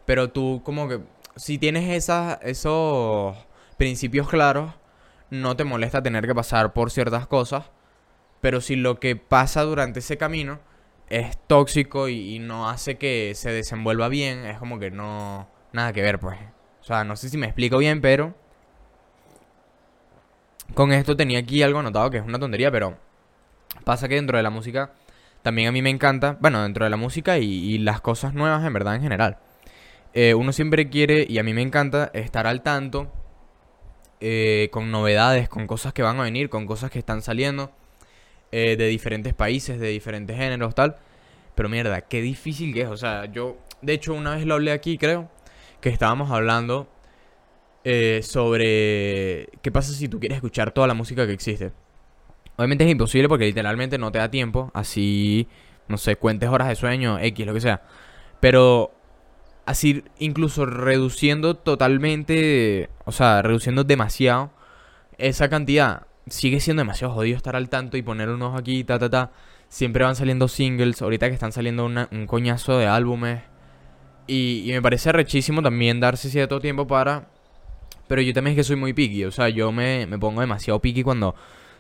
pero 0.06 0.30
tú 0.30 0.62
como 0.64 0.88
que 0.88 1.00
si 1.36 1.58
tienes 1.58 1.90
esas, 1.90 2.38
esos 2.42 3.36
principios 3.76 4.28
claros, 4.28 4.72
no 5.30 5.56
te 5.56 5.64
molesta 5.64 6.02
tener 6.02 6.26
que 6.26 6.34
pasar 6.34 6.72
por 6.72 6.90
ciertas 6.90 7.26
cosas. 7.26 7.64
Pero 8.40 8.60
si 8.60 8.76
lo 8.76 9.00
que 9.00 9.16
pasa 9.16 9.62
durante 9.62 10.00
ese 10.00 10.16
camino 10.16 10.60
es 11.08 11.36
tóxico 11.46 12.08
y, 12.08 12.38
no 12.38 12.68
hace 12.68 12.96
que 12.96 13.32
se 13.34 13.50
desenvuelva 13.50 14.08
bien, 14.08 14.44
es 14.46 14.58
como 14.58 14.78
que 14.78 14.90
no... 14.90 15.48
Nada 15.72 15.92
que 15.92 16.02
ver, 16.02 16.18
pues. 16.18 16.38
O 16.80 16.84
sea, 16.84 17.04
no 17.04 17.16
sé 17.16 17.28
si 17.28 17.36
me 17.36 17.46
explico 17.46 17.78
bien, 17.78 18.00
pero... 18.00 18.34
Con 20.74 20.92
esto 20.92 21.16
tenía 21.16 21.38
aquí 21.38 21.62
algo 21.62 21.78
anotado 21.78 22.10
que 22.10 22.18
es 22.18 22.24
una 22.24 22.38
tontería, 22.38 22.70
pero... 22.70 22.98
Pasa 23.84 24.08
que 24.08 24.14
dentro 24.14 24.36
de 24.36 24.42
la 24.42 24.50
música 24.50 24.92
también 25.42 25.68
a 25.68 25.72
mí 25.72 25.80
me 25.80 25.90
encanta, 25.90 26.36
bueno, 26.40 26.62
dentro 26.64 26.84
de 26.84 26.90
la 26.90 26.96
música 26.96 27.38
y, 27.38 27.78
las 27.78 28.00
cosas 28.00 28.34
nuevas 28.34 28.64
en 28.64 28.72
verdad 28.72 28.96
en 28.96 29.02
general. 29.02 29.38
Eh, 30.18 30.32
uno 30.32 30.50
siempre 30.54 30.88
quiere, 30.88 31.26
y 31.28 31.36
a 31.36 31.42
mí 31.42 31.52
me 31.52 31.60
encanta, 31.60 32.10
estar 32.14 32.46
al 32.46 32.62
tanto 32.62 33.12
eh, 34.20 34.70
con 34.72 34.90
novedades, 34.90 35.46
con 35.50 35.66
cosas 35.66 35.92
que 35.92 36.00
van 36.00 36.18
a 36.18 36.22
venir, 36.22 36.48
con 36.48 36.64
cosas 36.64 36.90
que 36.90 36.98
están 36.98 37.20
saliendo 37.20 37.70
eh, 38.50 38.76
de 38.76 38.86
diferentes 38.86 39.34
países, 39.34 39.78
de 39.78 39.88
diferentes 39.88 40.34
géneros, 40.34 40.74
tal. 40.74 40.96
Pero 41.54 41.68
mierda, 41.68 42.00
qué 42.00 42.22
difícil 42.22 42.72
que 42.72 42.80
es. 42.80 42.88
O 42.88 42.96
sea, 42.96 43.26
yo, 43.26 43.58
de 43.82 43.92
hecho, 43.92 44.14
una 44.14 44.36
vez 44.36 44.46
lo 44.46 44.54
hablé 44.54 44.72
aquí, 44.72 44.96
creo, 44.96 45.28
que 45.82 45.90
estábamos 45.90 46.30
hablando 46.30 46.88
sobre 48.22 49.48
qué 49.62 49.70
pasa 49.70 49.92
si 49.92 50.08
tú 50.08 50.18
quieres 50.18 50.36
escuchar 50.36 50.72
toda 50.72 50.86
la 50.86 50.94
música 50.94 51.26
que 51.26 51.34
existe. 51.34 51.72
Obviamente 52.56 52.84
es 52.84 52.90
imposible 52.90 53.28
porque 53.28 53.44
literalmente 53.44 53.98
no 53.98 54.10
te 54.10 54.18
da 54.18 54.30
tiempo. 54.30 54.70
Así, 54.72 55.46
no 55.88 55.98
sé, 55.98 56.16
cuentes 56.16 56.48
horas 56.48 56.68
de 56.68 56.74
sueño, 56.74 57.18
X, 57.18 57.46
lo 57.46 57.52
que 57.52 57.60
sea. 57.60 57.82
Pero 58.40 58.95
así, 59.66 60.04
incluso 60.18 60.64
reduciendo 60.64 61.54
totalmente, 61.54 62.88
o 63.04 63.12
sea, 63.12 63.42
reduciendo 63.42 63.84
demasiado 63.84 64.50
esa 65.18 65.48
cantidad, 65.48 66.06
sigue 66.28 66.60
siendo 66.60 66.80
demasiado 66.80 67.14
jodido 67.14 67.36
estar 67.36 67.56
al 67.56 67.68
tanto 67.68 67.96
y 67.96 68.02
poner 68.02 68.30
unos 68.30 68.58
aquí, 68.58 68.84
ta, 68.84 68.98
ta, 68.98 69.10
ta. 69.10 69.32
Siempre 69.68 70.04
van 70.04 70.16
saliendo 70.16 70.48
singles, 70.48 71.02
ahorita 71.02 71.28
que 71.28 71.34
están 71.34 71.52
saliendo 71.52 71.84
un 71.86 72.26
coñazo 72.26 72.78
de 72.78 72.86
álbumes. 72.86 73.42
Y, 74.28 74.68
me 74.72 74.82
parece 74.82 75.12
rechísimo 75.12 75.62
también 75.62 76.00
darse 76.00 76.30
cierto 76.30 76.60
tiempo 76.60 76.86
para... 76.86 77.28
Pero 78.08 78.22
yo 78.22 78.32
también 78.32 78.52
es 78.52 78.58
que 78.58 78.64
soy 78.64 78.76
muy 78.76 78.92
picky, 78.92 79.24
o 79.24 79.32
sea, 79.32 79.48
yo 79.48 79.72
me, 79.72 80.06
me 80.06 80.18
pongo 80.18 80.40
demasiado 80.40 80.80
picky 80.80 81.02
cuando 81.02 81.34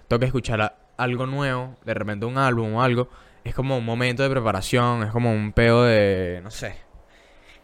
que 0.08 0.24
escuchar 0.24 0.76
algo 0.96 1.26
nuevo, 1.26 1.76
de 1.84 1.94
repente 1.94 2.26
un 2.26 2.38
álbum 2.38 2.74
o 2.74 2.82
algo, 2.82 3.08
es 3.44 3.54
como 3.54 3.78
un 3.78 3.84
momento 3.84 4.24
de 4.24 4.30
preparación, 4.30 5.04
es 5.04 5.10
como 5.10 5.32
un 5.32 5.52
peo 5.52 5.84
de, 5.84 6.40
no 6.42 6.50
sé. 6.50 6.85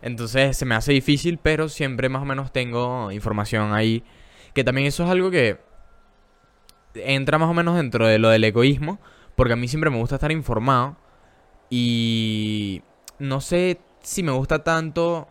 Entonces 0.03 0.57
se 0.57 0.65
me 0.65 0.75
hace 0.75 0.93
difícil, 0.93 1.39
pero 1.39 1.69
siempre 1.69 2.09
más 2.09 2.23
o 2.23 2.27
menos 2.27 2.53
tengo 2.53 3.11
información 3.13 3.73
ahí. 3.73 4.05
Que 4.53 4.65
también 4.65 4.87
eso 4.87 5.05
es 5.05 5.11
algo 5.11 5.31
que 5.31 5.59
entra 6.95 7.39
más 7.39 7.49
o 7.49 7.55
menos 7.55 7.77
dentro 7.77 8.07
de 8.07 8.19
lo 8.19 8.29
del 8.29 8.45
egoísmo, 8.45 8.99
porque 9.37 9.55
a 9.55 9.57
mí 9.57 9.69
siempre 9.69 9.91
me 9.91 9.97
gusta 9.97 10.17
estar 10.17 10.33
informado 10.33 10.97
y 11.71 12.83
no 13.19 13.41
sé 13.41 13.81
si 14.03 14.23
me 14.23 14.33
gusta 14.33 14.63
tanto 14.63 15.29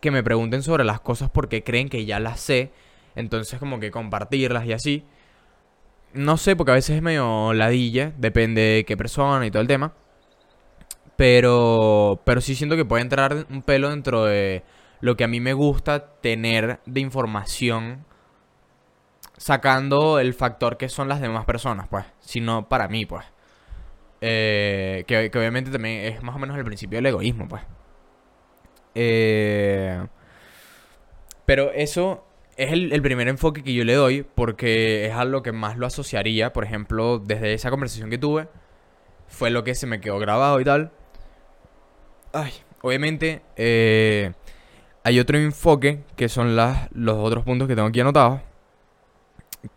que 0.00 0.10
me 0.10 0.22
pregunten 0.22 0.62
sobre 0.62 0.84
las 0.84 1.00
cosas 1.00 1.30
porque 1.30 1.64
creen 1.64 1.88
que 1.88 2.04
ya 2.04 2.20
las 2.20 2.38
sé, 2.38 2.70
entonces 3.16 3.58
como 3.58 3.80
que 3.80 3.90
compartirlas 3.90 4.66
y 4.66 4.72
así. 4.72 5.04
No 6.12 6.36
sé, 6.36 6.54
porque 6.54 6.70
a 6.70 6.74
veces 6.74 6.96
es 6.96 7.02
medio 7.02 7.52
ladilla, 7.54 8.12
depende 8.18 8.60
de 8.60 8.84
qué 8.84 8.96
persona 8.96 9.44
y 9.46 9.50
todo 9.50 9.62
el 9.62 9.68
tema. 9.68 9.94
Pero, 11.16 12.20
pero 12.24 12.40
sí 12.40 12.54
siento 12.54 12.76
que 12.76 12.84
puede 12.84 13.02
entrar 13.02 13.46
un 13.50 13.62
pelo 13.62 13.90
dentro 13.90 14.24
de 14.24 14.64
lo 15.00 15.16
que 15.16 15.24
a 15.24 15.28
mí 15.28 15.40
me 15.40 15.52
gusta 15.52 16.14
tener 16.20 16.80
de 16.86 17.00
información, 17.00 18.04
sacando 19.36 20.18
el 20.18 20.34
factor 20.34 20.76
que 20.76 20.88
son 20.88 21.08
las 21.08 21.20
demás 21.20 21.44
personas, 21.44 21.86
pues, 21.88 22.06
sino 22.20 22.68
para 22.68 22.88
mí, 22.88 23.06
pues. 23.06 23.24
Eh, 24.20 25.04
que, 25.06 25.30
obviamente 25.38 25.70
también 25.70 26.06
es 26.06 26.22
más 26.22 26.34
o 26.34 26.38
menos 26.38 26.56
el 26.56 26.64
principio 26.64 26.98
del 26.98 27.06
egoísmo, 27.06 27.48
pues. 27.48 27.62
Eh, 28.94 30.06
pero 31.46 31.72
eso 31.72 32.24
es 32.56 32.72
el, 32.72 33.02
primer 33.02 33.28
enfoque 33.28 33.62
que 33.62 33.74
yo 33.74 33.84
le 33.84 33.94
doy 33.94 34.22
porque 34.22 35.06
es 35.06 35.12
algo 35.12 35.42
que 35.42 35.52
más 35.52 35.76
lo 35.76 35.86
asociaría, 35.86 36.52
por 36.52 36.64
ejemplo, 36.64 37.18
desde 37.18 37.52
esa 37.52 37.70
conversación 37.70 38.10
que 38.10 38.18
tuve, 38.18 38.48
fue 39.28 39.50
lo 39.50 39.64
que 39.64 39.74
se 39.74 39.86
me 39.86 40.00
quedó 40.00 40.18
grabado 40.18 40.60
y 40.60 40.64
tal. 40.64 40.92
Ay, 42.36 42.52
obviamente 42.82 43.42
eh, 43.56 44.32
hay 45.04 45.20
otro 45.20 45.38
enfoque 45.38 46.02
que 46.16 46.28
son 46.28 46.56
los 46.56 47.16
otros 47.16 47.44
puntos 47.44 47.68
que 47.68 47.76
tengo 47.76 47.86
aquí 47.86 48.00
anotados, 48.00 48.40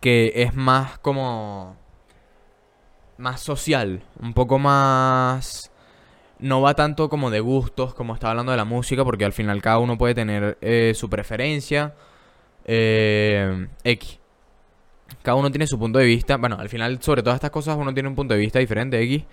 que 0.01 0.33
es 0.35 0.55
más 0.55 0.97
como... 0.97 1.77
más 3.17 3.41
social, 3.41 4.01
un 4.19 4.33
poco 4.33 4.57
más... 4.57 5.71
No 6.39 6.61
va 6.61 6.73
tanto 6.73 7.09
como 7.09 7.29
de 7.29 7.41
gustos, 7.41 7.93
como 7.93 8.15
estaba 8.15 8.31
hablando 8.31 8.51
de 8.51 8.57
la 8.57 8.65
música, 8.65 9.03
porque 9.03 9.25
al 9.25 9.33
final 9.33 9.61
cada 9.61 9.77
uno 9.77 9.97
puede 9.97 10.15
tener 10.15 10.57
eh, 10.61 10.93
su 10.95 11.09
preferencia 11.11 11.93
eh, 12.65 13.67
X. 13.83 14.19
Cada 15.21 15.35
uno 15.35 15.51
tiene 15.51 15.67
su 15.67 15.77
punto 15.77 15.99
de 15.99 16.05
vista. 16.05 16.37
Bueno, 16.37 16.57
al 16.59 16.69
final, 16.69 17.01
sobre 17.01 17.21
todas 17.21 17.37
estas 17.37 17.51
cosas, 17.51 17.77
uno 17.77 17.93
tiene 17.93 18.09
un 18.09 18.15
punto 18.15 18.33
de 18.33 18.39
vista 18.39 18.59
diferente, 18.59 18.99
X. 19.01 19.25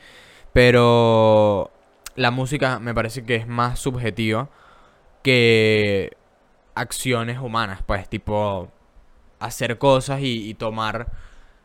Pero 0.53 1.74
la 2.17 2.31
música 2.31 2.79
me 2.79 2.95
parece 2.95 3.25
que 3.25 3.37
es 3.37 3.47
más 3.47 3.79
subjetiva 3.79 4.51
que 5.23 6.17
acciones 6.75 7.39
humanas. 7.39 7.83
Pues, 7.87 8.09
tipo, 8.09 8.71
hacer 9.41 9.79
cosas 9.79 10.21
y, 10.23 10.55
tomar. 10.55 11.13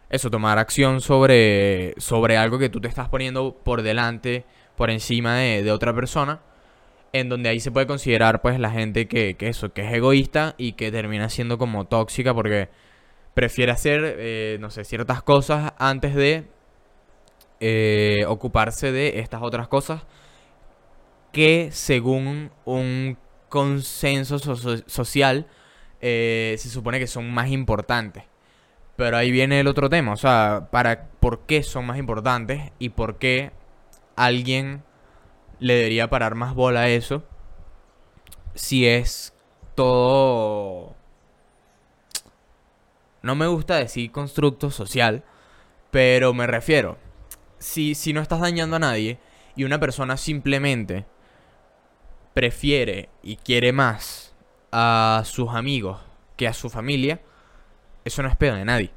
Eso, 0.10 0.32
tomar 0.32 0.58
acción 0.58 1.02
sobre, 1.02 1.94
sobre 1.98 2.36
algo 2.38 2.58
que 2.58 2.70
tú 2.70 2.82
te 2.82 2.88
estás 2.88 3.10
poniendo 3.10 3.56
por 3.64 3.84
delante, 3.84 4.46
por 4.76 4.90
encima 4.90 5.36
de, 5.36 5.62
de 5.62 5.72
otra 5.72 5.94
persona 5.94 6.40
en 7.14 7.30
donde 7.30 7.50
ahí 7.50 7.60
se 7.60 7.72
puede 7.72 7.88
considerar 7.88 8.42
pues 8.42 8.60
la 8.60 8.72
gente 8.72 9.08
que, 9.08 9.36
que 9.36 9.48
eso, 9.48 9.74
que 9.74 9.86
es 9.86 9.94
egoísta 9.94 10.56
y 10.58 10.74
que 10.74 10.92
termina 10.92 11.30
siendo 11.30 11.58
como 11.58 11.86
tóxica 11.86 12.34
porque 12.34 12.70
prefiere 13.34 13.72
hacer, 13.72 14.16
eh, 14.18 14.58
no 14.60 14.70
sé, 14.70 14.84
ciertas 14.84 15.24
cosas 15.24 15.74
antes 15.78 16.16
de 16.16 16.46
eh, 17.60 18.26
ocuparse 18.28 18.92
de 18.92 19.20
estas 19.20 19.42
otras 19.42 19.68
cosas 19.68 20.04
que 21.32 21.70
según 21.72 22.52
un 22.66 23.18
consenso 23.50 24.40
social 24.40 25.48
eh, 26.02 26.56
se 26.58 26.70
supone 26.70 27.00
que 27.00 27.08
son 27.08 27.32
más 27.32 27.50
importantes. 27.50 28.24
Pero 28.96 29.18
ahí 29.18 29.32
viene 29.32 29.60
el 29.60 29.68
otro 29.68 29.90
tema, 29.90 30.14
o 30.14 30.18
sea, 30.18 30.68
para 30.72 31.10
por 31.20 31.42
qué 31.46 31.64
son 31.64 31.86
más 31.86 31.98
importantes 31.98 32.72
y 32.80 32.90
por 32.90 33.18
qué 33.18 33.52
alguien 34.16 34.84
le 35.60 35.76
debería 35.76 36.10
parar 36.10 36.36
más 36.36 36.54
bola 36.54 36.82
a 36.82 36.90
eso. 36.90 37.24
Si 38.56 38.88
es 38.88 39.34
todo... 39.76 40.96
No 43.22 43.36
me 43.36 43.48
gusta 43.48 43.76
decir 43.76 44.12
constructo 44.12 44.72
social, 44.72 45.24
pero 45.92 46.34
me 46.34 46.48
refiero. 46.48 46.98
Si, 47.58 47.96
si 47.96 48.14
no 48.14 48.22
estás 48.22 48.40
dañando 48.40 48.78
a 48.78 48.80
nadie 48.80 49.20
y 49.56 49.66
una 49.66 49.80
persona 49.80 50.16
simplemente 50.18 51.06
prefiere 52.34 53.10
y 53.24 53.36
quiere 53.38 53.72
más 53.72 54.36
a 54.72 55.24
sus 55.26 55.50
amigos 55.50 56.00
que 56.38 56.48
a 56.48 56.54
su 56.54 56.70
familia, 56.70 57.22
eso 58.06 58.24
no 58.24 58.30
es 58.30 58.36
pedo 58.36 58.56
de 58.56 58.66
nadie. 58.66 58.92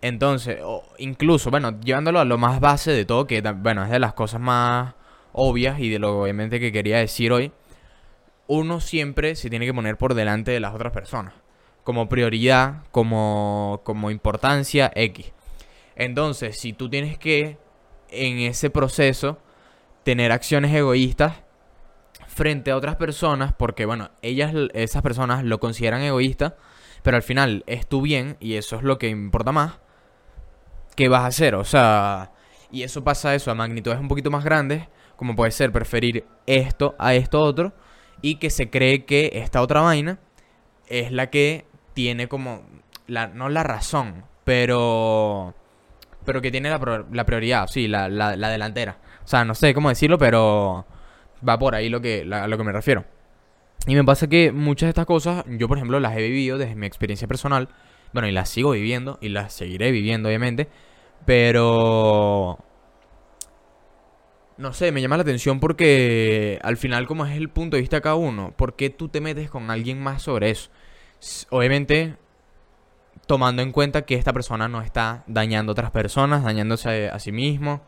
Entonces, 0.00 0.58
incluso, 0.98 1.50
bueno, 1.50 1.80
llevándolo 1.80 2.20
a 2.20 2.24
lo 2.24 2.36
más 2.36 2.60
base 2.60 2.92
de 2.92 3.04
todo, 3.04 3.26
que 3.26 3.40
bueno, 3.40 3.84
es 3.84 3.90
de 3.90 3.98
las 3.98 4.12
cosas 4.12 4.40
más 4.40 4.94
obvias 5.32 5.80
y 5.80 5.88
de 5.88 5.98
lo 5.98 6.20
obviamente 6.20 6.60
que 6.60 6.72
quería 6.72 6.98
decir 6.98 7.32
hoy, 7.32 7.52
uno 8.46 8.80
siempre 8.80 9.34
se 9.34 9.48
tiene 9.48 9.66
que 9.66 9.74
poner 9.74 9.96
por 9.96 10.14
delante 10.14 10.50
de 10.50 10.60
las 10.60 10.74
otras 10.74 10.92
personas. 10.92 11.34
Como 11.84 12.08
prioridad, 12.08 12.82
como, 12.90 13.80
como 13.84 14.10
importancia 14.10 14.92
X. 14.94 15.32
Entonces, 15.96 16.58
si 16.58 16.72
tú 16.72 16.88
tienes 16.88 17.18
que, 17.18 17.58
en 18.10 18.38
ese 18.38 18.70
proceso, 18.70 19.38
tener 20.02 20.32
acciones 20.32 20.74
egoístas 20.74 21.43
frente 22.34 22.70
a 22.70 22.76
otras 22.76 22.96
personas, 22.96 23.52
porque 23.52 23.86
bueno, 23.86 24.10
ellas, 24.22 24.52
esas 24.74 25.02
personas 25.02 25.44
lo 25.44 25.60
consideran 25.60 26.02
egoísta, 26.02 26.56
pero 27.02 27.16
al 27.16 27.22
final 27.22 27.62
es 27.66 27.86
tu 27.86 28.02
bien 28.02 28.36
y 28.40 28.54
eso 28.54 28.76
es 28.76 28.82
lo 28.82 28.98
que 28.98 29.08
importa 29.08 29.52
más, 29.52 29.78
¿qué 30.96 31.08
vas 31.08 31.22
a 31.22 31.26
hacer? 31.26 31.54
O 31.54 31.64
sea, 31.64 32.32
y 32.70 32.82
eso 32.82 33.04
pasa 33.04 33.34
eso 33.34 33.50
a 33.50 33.54
magnitudes 33.54 34.00
un 34.00 34.08
poquito 34.08 34.30
más 34.30 34.44
grandes, 34.44 34.88
como 35.16 35.36
puede 35.36 35.52
ser 35.52 35.70
preferir 35.70 36.24
esto 36.46 36.96
a 36.98 37.14
esto 37.14 37.40
otro, 37.40 37.72
y 38.20 38.36
que 38.36 38.50
se 38.50 38.68
cree 38.68 39.04
que 39.04 39.30
esta 39.34 39.62
otra 39.62 39.80
vaina 39.80 40.18
es 40.88 41.12
la 41.12 41.30
que 41.30 41.66
tiene 41.94 42.26
como, 42.26 42.62
la, 43.06 43.28
no 43.28 43.48
la 43.48 43.62
razón, 43.62 44.24
pero, 44.42 45.54
pero 46.24 46.40
que 46.42 46.50
tiene 46.50 46.68
la, 46.68 47.04
la 47.12 47.26
prioridad, 47.26 47.68
sí, 47.68 47.86
la, 47.86 48.08
la, 48.08 48.34
la, 48.34 48.48
delantera. 48.48 48.98
O 49.24 49.28
sea, 49.28 49.44
no 49.44 49.54
sé 49.54 49.72
cómo 49.72 49.88
decirlo, 49.88 50.18
pero 50.18 50.86
va 51.46 51.58
por 51.58 51.74
ahí 51.74 51.88
lo 51.88 52.00
que, 52.00 52.28
a 52.30 52.46
lo 52.46 52.56
que 52.56 52.64
me 52.64 52.72
refiero. 52.72 53.04
Y 53.86 53.94
me 53.94 54.04
pasa 54.04 54.28
que 54.28 54.52
muchas 54.52 54.86
de 54.86 54.90
estas 54.90 55.06
cosas, 55.06 55.44
yo 55.46 55.68
por 55.68 55.78
ejemplo 55.78 56.00
las 56.00 56.16
he 56.16 56.22
vivido 56.22 56.58
desde 56.58 56.74
mi 56.74 56.86
experiencia 56.86 57.28
personal, 57.28 57.68
bueno, 58.12 58.28
y 58.28 58.32
las 58.32 58.48
sigo 58.48 58.70
viviendo, 58.70 59.18
y 59.20 59.28
las 59.28 59.52
seguiré 59.52 59.90
viviendo 59.90 60.28
obviamente, 60.28 60.68
pero 61.26 62.58
no 64.56 64.72
sé, 64.72 64.92
me 64.92 65.02
llama 65.02 65.16
la 65.16 65.22
atención 65.22 65.60
porque 65.60 66.58
al 66.62 66.76
final 66.76 67.06
como 67.06 67.26
es 67.26 67.36
el 67.36 67.48
punto 67.48 67.76
de 67.76 67.80
vista 67.80 67.96
de 67.96 68.02
cada 68.02 68.14
uno, 68.14 68.54
¿por 68.56 68.76
qué 68.76 68.88
tú 68.90 69.08
te 69.08 69.20
metes 69.20 69.50
con 69.50 69.70
alguien 69.70 70.00
más 70.00 70.22
sobre 70.22 70.50
eso? 70.50 70.70
Obviamente 71.50 72.16
tomando 73.26 73.62
en 73.62 73.72
cuenta 73.72 74.02
que 74.02 74.14
esta 74.14 74.32
persona 74.32 74.68
no 74.68 74.82
está 74.82 75.24
dañando 75.26 75.70
a 75.70 75.74
otras 75.74 75.90
personas, 75.90 76.44
dañándose 76.44 77.08
a, 77.08 77.18
sí 77.18 77.32
mismo. 77.32 77.82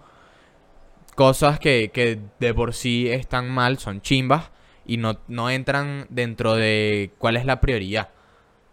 Cosas 1.16 1.58
que, 1.58 1.90
que, 1.92 2.20
de 2.38 2.54
por 2.54 2.74
sí 2.74 3.08
están 3.08 3.50
mal, 3.50 3.78
son 3.78 4.00
chimbas 4.00 4.52
y 4.84 4.98
no, 4.98 5.18
no 5.26 5.50
entran 5.50 6.06
dentro 6.10 6.54
de 6.54 7.10
cuál 7.18 7.36
es 7.36 7.44
la 7.44 7.60
prioridad, 7.60 8.10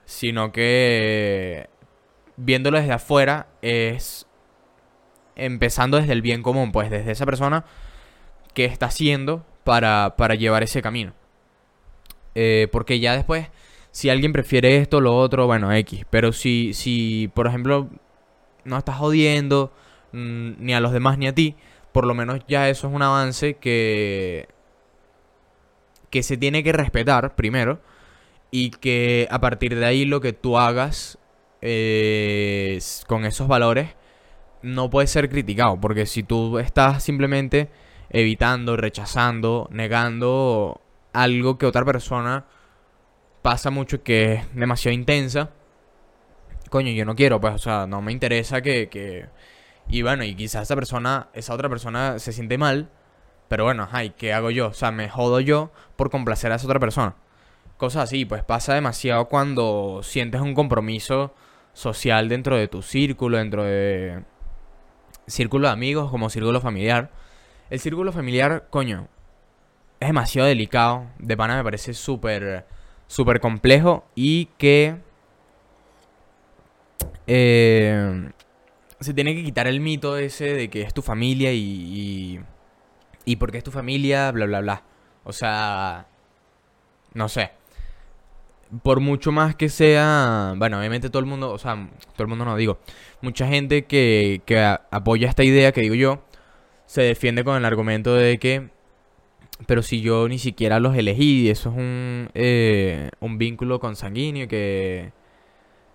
sino 0.05 0.51
que 0.51 1.67
viéndolo 2.37 2.77
desde 2.77 2.93
afuera 2.93 3.47
es 3.61 4.27
empezando 5.35 5.97
desde 5.97 6.13
el 6.13 6.21
bien 6.21 6.43
común, 6.43 6.71
pues 6.71 6.91
desde 6.91 7.11
esa 7.11 7.25
persona 7.25 7.65
que 8.53 8.65
está 8.65 8.87
haciendo 8.87 9.45
para, 9.63 10.15
para 10.17 10.35
llevar 10.35 10.63
ese 10.63 10.81
camino. 10.81 11.13
Eh, 12.35 12.67
porque 12.71 12.99
ya 12.99 13.15
después, 13.15 13.49
si 13.91 14.09
alguien 14.09 14.33
prefiere 14.33 14.77
esto, 14.77 15.01
lo 15.01 15.17
otro, 15.17 15.47
bueno, 15.47 15.71
X. 15.71 16.05
Pero 16.09 16.31
si, 16.31 16.73
si 16.73 17.29
por 17.33 17.47
ejemplo, 17.47 17.89
no 18.63 18.77
estás 18.77 18.97
jodiendo 18.97 19.71
mm, 20.11 20.53
ni 20.59 20.73
a 20.73 20.79
los 20.79 20.91
demás 20.91 21.17
ni 21.17 21.27
a 21.27 21.33
ti, 21.33 21.55
por 21.93 22.05
lo 22.05 22.13
menos 22.13 22.41
ya 22.47 22.67
eso 22.69 22.87
es 22.87 22.93
un 22.93 23.01
avance 23.01 23.53
que, 23.53 24.49
que 26.09 26.23
se 26.23 26.35
tiene 26.35 26.63
que 26.63 26.73
respetar 26.73 27.35
primero 27.35 27.79
y 28.51 28.71
que 28.71 29.27
a 29.31 29.39
partir 29.39 29.75
de 29.75 29.85
ahí 29.85 30.05
lo 30.05 30.19
que 30.19 30.33
tú 30.33 30.57
hagas 30.57 31.17
eh, 31.61 32.79
con 33.07 33.25
esos 33.25 33.47
valores 33.47 33.95
no 34.61 34.89
puede 34.89 35.07
ser 35.07 35.29
criticado, 35.29 35.79
porque 35.79 36.05
si 36.05 36.23
tú 36.23 36.57
estás 36.59 37.03
simplemente 37.03 37.69
evitando, 38.09 38.77
rechazando, 38.77 39.67
negando 39.71 40.81
algo 41.13 41.57
que 41.57 41.65
otra 41.65 41.85
persona 41.85 42.45
pasa 43.41 43.69
mucho 43.69 44.03
que 44.03 44.33
es 44.33 44.55
demasiado 44.55 44.95
intensa, 44.95 45.51
coño, 46.69 46.91
yo 46.91 47.05
no 47.05 47.15
quiero, 47.15 47.39
pues, 47.39 47.55
o 47.55 47.59
sea, 47.59 47.87
no 47.87 48.01
me 48.01 48.11
interesa 48.11 48.61
que, 48.61 48.89
que... 48.89 49.27
Y 49.87 50.01
bueno, 50.01 50.23
y 50.23 50.35
quizás 50.35 50.63
esa 50.63 50.75
persona, 50.75 51.29
esa 51.33 51.53
otra 51.53 51.69
persona 51.69 52.19
se 52.19 52.31
siente 52.31 52.57
mal, 52.57 52.89
pero 53.47 53.65
bueno, 53.65 53.87
ay, 53.91 54.11
¿qué 54.11 54.33
hago 54.33 54.49
yo? 54.49 54.67
O 54.67 54.73
sea, 54.73 54.91
me 54.91 55.09
jodo 55.09 55.39
yo 55.39 55.71
por 55.95 56.09
complacer 56.09 56.51
a 56.51 56.55
esa 56.55 56.65
otra 56.65 56.79
persona. 56.79 57.15
Cosas 57.77 58.03
así, 58.03 58.25
pues 58.25 58.43
pasa 58.43 58.73
demasiado 58.73 59.27
cuando 59.27 60.01
sientes 60.03 60.41
un 60.41 60.53
compromiso 60.53 61.33
social 61.73 62.29
dentro 62.29 62.55
de 62.55 62.67
tu 62.67 62.81
círculo, 62.81 63.37
dentro 63.37 63.63
de 63.63 64.23
círculo 65.27 65.67
de 65.67 65.73
amigos 65.73 66.09
como 66.09 66.29
círculo 66.29 66.61
familiar. 66.61 67.11
El 67.69 67.79
círculo 67.79 68.11
familiar, 68.11 68.67
coño, 68.69 69.07
es 69.99 70.07
demasiado 70.07 70.47
delicado. 70.47 71.07
De 71.19 71.35
pana 71.35 71.57
me 71.57 71.63
parece 71.63 71.93
súper, 71.93 72.65
súper 73.07 73.39
complejo 73.39 74.05
y 74.15 74.45
que 74.57 74.97
eh, 77.27 78.29
se 79.03 79.13
tiene 79.13 79.35
que 79.35 79.43
quitar 79.43 79.67
el 79.67 79.79
mito 79.79 80.17
ese 80.17 80.53
de 80.53 80.69
que 80.69 80.81
es 80.81 80.93
tu 80.93 81.01
familia 81.01 81.53
y, 81.53 81.59
y, 81.59 82.39
y 83.25 83.35
porque 83.37 83.57
es 83.59 83.63
tu 83.63 83.71
familia, 83.71 84.31
bla, 84.31 84.45
bla, 84.45 84.61
bla. 84.61 84.83
O 85.23 85.33
sea, 85.33 86.07
no 87.13 87.29
sé 87.29 87.51
por 88.81 88.99
mucho 88.99 89.31
más 89.31 89.55
que 89.55 89.69
sea, 89.69 90.55
bueno, 90.57 90.79
obviamente 90.79 91.09
todo 91.09 91.19
el 91.19 91.25
mundo, 91.25 91.51
o 91.51 91.57
sea, 91.57 91.89
todo 92.13 92.23
el 92.23 92.27
mundo 92.27 92.45
no 92.45 92.55
digo, 92.55 92.79
mucha 93.21 93.47
gente 93.47 93.85
que, 93.85 94.41
que 94.45 94.59
apoya 94.59 95.29
esta 95.29 95.43
idea 95.43 95.71
que 95.71 95.81
digo 95.81 95.95
yo, 95.95 96.23
se 96.85 97.03
defiende 97.03 97.43
con 97.43 97.55
el 97.55 97.65
argumento 97.65 98.15
de 98.15 98.39
que, 98.39 98.69
pero 99.67 99.83
si 99.83 100.01
yo 100.01 100.27
ni 100.27 100.39
siquiera 100.39 100.79
los 100.79 100.95
elegí, 100.95 101.49
eso 101.49 101.69
es 101.69 101.75
un, 101.75 102.29
eh, 102.33 103.11
un 103.19 103.37
vínculo 103.37 103.79
consanguíneo 103.79 104.47
que, 104.47 105.11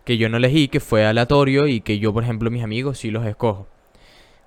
que 0.09 0.17
yo 0.17 0.31
no 0.31 0.39
elegí, 0.39 0.69
que 0.69 0.81
fue 0.81 1.05
aleatorio 1.05 1.67
y 1.67 1.83
que 1.83 1.99
yo, 1.99 2.15
por 2.15 2.25
ejemplo, 2.25 2.51
mis 2.51 2.65
amigos 2.65 2.97
sí 2.97 3.11
los 3.11 3.27
escojo. 3.27 3.69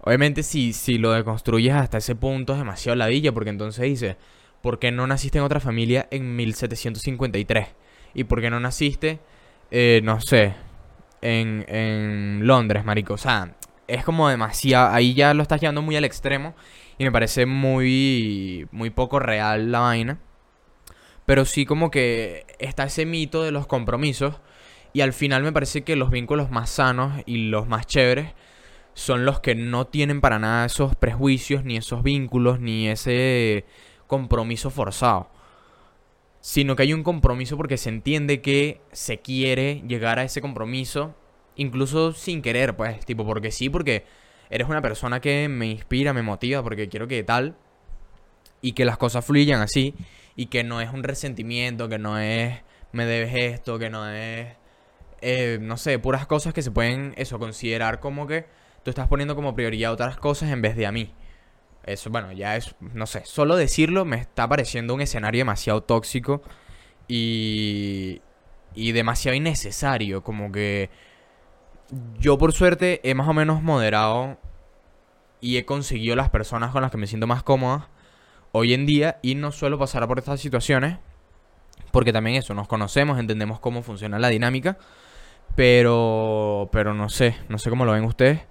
Obviamente 0.01 0.41
si, 0.41 0.73
si 0.73 0.97
lo 0.97 1.11
deconstruyes 1.11 1.75
hasta 1.75 1.99
ese 1.99 2.15
punto 2.15 2.53
es 2.53 2.57
demasiado 2.57 2.95
ladilla, 2.95 3.31
porque 3.31 3.51
entonces 3.51 3.85
dices, 3.85 4.15
¿por 4.63 4.79
qué 4.79 4.91
no 4.91 5.05
naciste 5.05 5.37
en 5.37 5.43
otra 5.43 5.59
familia 5.59 6.07
en 6.09 6.35
1753? 6.35 7.67
¿Y 8.15 8.23
por 8.23 8.41
qué 8.41 8.49
no 8.49 8.59
naciste, 8.59 9.19
eh, 9.69 10.01
no 10.03 10.19
sé, 10.19 10.55
en, 11.21 11.63
en 11.67 12.47
Londres, 12.47 12.83
marico? 12.83 13.13
O 13.13 13.19
sea, 13.19 13.55
es 13.87 14.03
como 14.03 14.29
demasiado... 14.29 14.91
Ahí 14.91 15.13
ya 15.13 15.35
lo 15.35 15.43
estás 15.43 15.61
llevando 15.61 15.83
muy 15.83 15.95
al 15.95 16.05
extremo 16.05 16.55
y 16.97 17.03
me 17.03 17.11
parece 17.11 17.45
muy, 17.45 18.67
muy 18.71 18.89
poco 18.89 19.19
real 19.19 19.71
la 19.71 19.81
vaina. 19.81 20.17
Pero 21.27 21.45
sí 21.45 21.67
como 21.67 21.91
que 21.91 22.47
está 22.57 22.85
ese 22.85 23.05
mito 23.05 23.43
de 23.43 23.51
los 23.51 23.67
compromisos 23.67 24.41
y 24.93 25.01
al 25.01 25.13
final 25.13 25.43
me 25.43 25.51
parece 25.51 25.83
que 25.83 25.95
los 25.95 26.09
vínculos 26.09 26.51
más 26.51 26.69
sanos 26.69 27.21
y 27.25 27.49
los 27.49 27.67
más 27.67 27.87
chéveres 27.87 28.33
son 28.93 29.25
los 29.25 29.39
que 29.39 29.55
no 29.55 29.87
tienen 29.87 30.21
para 30.21 30.39
nada 30.39 30.65
esos 30.65 30.95
prejuicios, 30.95 31.63
ni 31.63 31.77
esos 31.77 32.03
vínculos, 32.03 32.59
ni 32.59 32.89
ese 32.89 33.65
compromiso 34.07 34.69
forzado. 34.69 35.29
Sino 36.41 36.75
que 36.75 36.83
hay 36.83 36.93
un 36.93 37.03
compromiso 37.03 37.55
porque 37.55 37.77
se 37.77 37.89
entiende 37.89 38.41
que 38.41 38.81
se 38.91 39.19
quiere 39.19 39.83
llegar 39.87 40.19
a 40.19 40.23
ese 40.23 40.41
compromiso, 40.41 41.15
incluso 41.55 42.11
sin 42.11 42.41
querer, 42.41 42.75
pues, 42.75 43.05
tipo, 43.05 43.25
porque 43.25 43.51
sí, 43.51 43.69
porque 43.69 44.05
eres 44.49 44.67
una 44.67 44.81
persona 44.81 45.21
que 45.21 45.47
me 45.47 45.67
inspira, 45.67 46.13
me 46.13 46.23
motiva, 46.23 46.61
porque 46.63 46.89
quiero 46.89 47.07
que 47.07 47.23
tal, 47.23 47.55
y 48.61 48.73
que 48.73 48.85
las 48.85 48.97
cosas 48.97 49.23
fluyan 49.23 49.61
así, 49.61 49.93
y 50.35 50.47
que 50.47 50.63
no 50.63 50.81
es 50.81 50.91
un 50.91 51.03
resentimiento, 51.03 51.87
que 51.87 51.99
no 51.99 52.19
es 52.19 52.61
me 52.91 53.05
debes 53.05 53.33
esto, 53.35 53.79
que 53.79 53.89
no 53.89 54.09
es, 54.09 54.47
eh, 55.21 55.59
no 55.61 55.77
sé, 55.77 55.99
puras 55.99 56.25
cosas 56.25 56.53
que 56.53 56.61
se 56.61 56.71
pueden, 56.71 57.13
eso, 57.17 57.39
considerar 57.39 57.99
como 57.99 58.27
que 58.27 58.45
tú 58.83 58.89
estás 58.89 59.07
poniendo 59.07 59.35
como 59.35 59.55
prioridad 59.55 59.91
otras 59.91 60.17
cosas 60.17 60.51
en 60.51 60.61
vez 60.61 60.75
de 60.75 60.85
a 60.87 60.91
mí. 60.91 61.13
Eso, 61.83 62.09
bueno, 62.09 62.31
ya 62.31 62.55
es, 62.55 62.75
no 62.79 63.07
sé, 63.07 63.23
solo 63.25 63.55
decirlo 63.55 64.05
me 64.05 64.17
está 64.17 64.47
pareciendo 64.47 64.93
un 64.93 65.01
escenario 65.01 65.39
demasiado 65.39 65.81
tóxico 65.81 66.41
y, 67.07 68.21
y 68.75 68.91
demasiado 68.91 69.35
innecesario. 69.35 70.23
Como 70.23 70.51
que 70.51 70.89
yo 72.19 72.37
por 72.37 72.53
suerte 72.53 73.01
he 73.03 73.15
más 73.15 73.27
o 73.27 73.33
menos 73.33 73.63
moderado 73.63 74.37
y 75.39 75.57
he 75.57 75.65
conseguido 75.65 76.15
las 76.15 76.29
personas 76.29 76.71
con 76.71 76.81
las 76.83 76.91
que 76.91 76.97
me 76.97 77.07
siento 77.07 77.27
más 77.27 77.43
cómoda 77.43 77.89
hoy 78.51 78.73
en 78.73 78.85
día 78.85 79.19
y 79.21 79.35
no 79.35 79.51
suelo 79.51 79.79
pasar 79.79 80.07
por 80.07 80.19
estas 80.19 80.39
situaciones 80.39 80.97
porque 81.91 82.13
también 82.13 82.37
eso, 82.37 82.53
nos 82.53 82.67
conocemos, 82.67 83.19
entendemos 83.19 83.59
cómo 83.59 83.83
funciona 83.83 84.17
la 84.17 84.29
dinámica, 84.29 84.77
pero, 85.55 86.69
pero 86.71 86.93
no 86.93 87.09
sé, 87.09 87.35
no 87.49 87.57
sé 87.57 87.69
cómo 87.69 87.85
lo 87.85 87.93
ven 87.93 88.03
ustedes. 88.03 88.41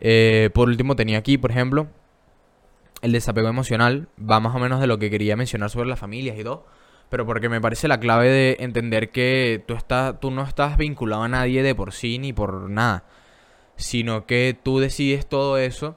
Eh, 0.00 0.50
por 0.54 0.68
último 0.68 0.96
tenía 0.96 1.18
aquí, 1.18 1.38
por 1.38 1.50
ejemplo, 1.50 1.88
el 3.02 3.12
desapego 3.12 3.48
emocional 3.48 4.08
va 4.18 4.40
más 4.40 4.54
o 4.54 4.58
menos 4.58 4.80
de 4.80 4.86
lo 4.86 4.98
que 4.98 5.10
quería 5.10 5.36
mencionar 5.36 5.70
sobre 5.70 5.88
las 5.88 5.98
familias 5.98 6.38
y 6.38 6.44
todo. 6.44 6.66
Pero 7.08 7.24
porque 7.24 7.48
me 7.48 7.60
parece 7.60 7.88
la 7.88 8.00
clave 8.00 8.28
de 8.28 8.56
entender 8.60 9.10
que 9.10 9.64
tú, 9.66 9.74
estás, 9.74 10.20
tú 10.20 10.30
no 10.30 10.42
estás 10.42 10.76
vinculado 10.76 11.22
a 11.22 11.28
nadie 11.28 11.62
de 11.62 11.74
por 11.74 11.92
sí 11.92 12.18
ni 12.18 12.32
por 12.32 12.68
nada. 12.68 13.04
Sino 13.76 14.26
que 14.26 14.58
tú 14.62 14.78
decides 14.78 15.26
todo 15.26 15.56
eso 15.58 15.96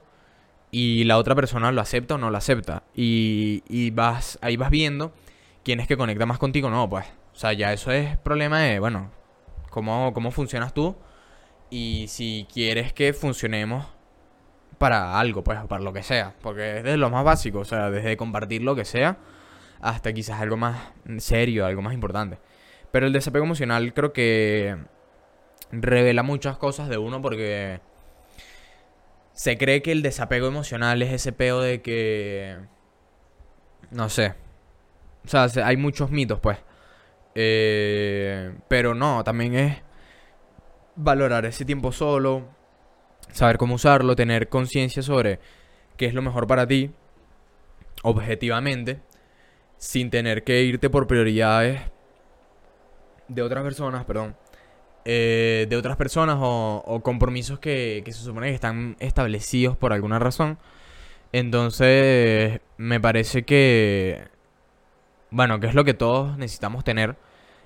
y 0.72 1.04
la 1.04 1.18
otra 1.18 1.36
persona 1.36 1.72
lo 1.72 1.82
acepta 1.82 2.16
o 2.16 2.18
no 2.18 2.32
lo 2.32 2.38
acepta. 2.38 2.84
Y, 2.96 3.64
y 3.68 3.92
vas, 3.92 4.40
ahí 4.42 4.56
vas 4.56 4.70
viendo 4.70 5.14
quién 5.64 5.80
es 5.80 5.88
que 5.88 5.98
conecta 5.98 6.26
más 6.26 6.40
contigo 6.40 6.70
no, 6.70 6.90
pues. 6.90 7.06
O 7.34 7.36
sea, 7.36 7.54
ya 7.54 7.74
eso 7.74 7.92
es 7.92 8.18
problema 8.18 8.60
de, 8.60 8.80
bueno, 8.80 9.12
cómo, 9.72 10.14
cómo 10.14 10.30
funcionas 10.30 10.76
tú. 10.76 10.96
Y 11.72 12.06
si 12.10 12.48
quieres 12.54 12.94
que 12.94 13.14
funcionemos 13.14 13.88
para 14.78 15.20
algo, 15.20 15.44
pues, 15.44 15.60
para 15.68 15.84
lo 15.84 15.94
que 15.94 16.04
sea. 16.04 16.36
Porque 16.42 16.80
es 16.80 16.84
de 16.84 16.98
lo 16.98 17.10
más 17.10 17.24
básico, 17.24 17.60
o 17.60 17.66
sea, 17.66 17.90
desde 17.90 18.18
compartir 18.18 18.62
lo 18.62 18.76
que 18.76 18.86
sea 18.86 19.18
hasta 19.82 20.14
quizás 20.14 20.40
algo 20.40 20.58
más 20.58 20.80
serio, 21.18 21.66
algo 21.66 21.82
más 21.82 21.94
importante. 21.94 22.38
Pero 22.92 23.08
el 23.08 23.14
desapego 23.14 23.46
emocional 23.46 23.94
creo 23.94 24.14
que 24.14 24.78
revela 25.72 26.24
muchas 26.24 26.58
cosas 26.58 26.90
de 26.90 26.98
uno 26.98 27.22
porque 27.22 27.80
se 29.34 29.58
cree 29.58 29.82
que 29.82 29.92
el 29.92 30.02
desapego 30.02 30.48
emocional 30.48 31.02
es 31.02 31.14
ese 31.14 31.32
peo 31.32 31.62
de 31.62 31.82
que... 31.82 32.58
No 33.90 34.10
sé. 34.10 34.36
O 35.26 35.28
sea, 35.28 35.48
hay 35.66 35.78
muchos 35.78 36.12
mitos, 36.12 36.40
pues. 36.40 36.58
Eh, 37.36 38.54
pero 38.67 38.94
no, 38.94 39.24
también 39.24 39.56
es 39.56 39.78
valorar 40.96 41.46
ese 41.46 41.65
tiempo 41.65 41.91
solo, 41.91 42.48
saber 43.32 43.58
cómo 43.58 43.76
usarlo, 43.76 44.15
tener 44.15 44.50
conciencia 44.50 45.02
sobre 45.02 45.39
qué 45.98 46.06
es 46.06 46.13
lo 46.13 46.22
mejor 46.22 46.48
para 46.48 46.67
ti, 46.67 46.91
objetivamente, 48.04 49.02
sin 49.78 50.10
tener 50.10 50.44
que 50.44 50.63
irte 50.63 50.89
por 50.89 51.08
prioridades 51.08 51.82
de 53.28 53.41
otras 53.41 53.63
personas, 53.63 54.06
perdón, 54.06 54.36
eh, 55.06 55.65
de 55.70 55.76
otras 55.78 55.98
personas 55.98 56.38
o, 56.39 57.02
compromisos 57.04 57.60
que, 57.60 58.04
se 58.06 58.12
supone 58.13 58.50
que 58.50 58.56
están 58.56 58.96
establecidos 59.00 59.78
por 59.78 59.94
alguna 59.94 60.20
razón. 60.20 60.60
Entonces, 61.32 62.60
me 62.78 63.00
parece 63.00 63.44
que, 63.44 64.28
bueno, 65.32 65.60
que 65.60 65.67
es 65.67 65.74
lo 65.74 65.84
que 65.84 65.94
todos 65.94 66.38
necesitamos 66.38 66.84
tener 66.84 67.15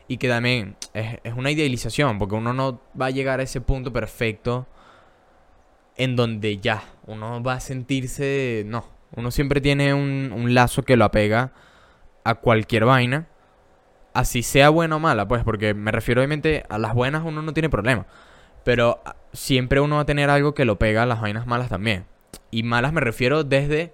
y 0.07 0.17
que 0.17 0.29
también 0.29 0.75
es, 0.93 1.19
una 1.35 1.51
idealización, 1.51 2.19
porque 2.19 2.35
uno 2.35 2.53
no 2.53 2.79
va 2.99 3.07
a 3.07 3.09
llegar 3.11 3.39
a 3.39 3.43
ese 3.43 3.59
punto 3.59 3.91
perfecto 3.91 4.67
en 5.97 6.15
donde 6.15 6.57
ya, 6.57 6.83
uno 7.07 7.41
va 7.41 7.53
a 7.53 7.59
sentirse, 7.59 8.63
no, 8.67 8.85
uno 9.15 9.31
siempre 9.31 9.61
tiene 9.61 9.93
un, 9.93 10.31
un 10.33 10.53
lazo 10.53 10.83
que 10.83 10.95
lo 10.95 11.05
apega 11.05 11.53
a 12.23 12.35
cualquier 12.35 12.85
vaina, 12.85 13.27
así 14.13 14.43
sea 14.43 14.69
buena 14.69 14.97
o 14.97 14.99
mala, 14.99 15.27
pues, 15.27 15.43
porque 15.43 15.73
me 15.73 15.91
refiero 15.91 16.21
obviamente 16.21 16.65
a 16.69 16.77
las 16.77 16.93
buenas 16.93 17.23
uno 17.25 17.41
no 17.41 17.53
tiene 17.53 17.69
problema, 17.69 18.05
pero 18.63 19.01
siempre 19.33 19.79
uno 19.79 19.95
va 19.95 20.01
a 20.01 20.05
tener 20.05 20.29
algo 20.29 20.53
que 20.53 20.65
lo 20.65 20.77
pega 20.77 21.03
a 21.03 21.05
las 21.05 21.21
vainas 21.21 21.47
malas 21.47 21.69
también. 21.69 22.05
Y 22.51 22.63
malas 22.63 22.93
me 22.93 23.01
refiero 23.01 23.43
desde 23.43 23.93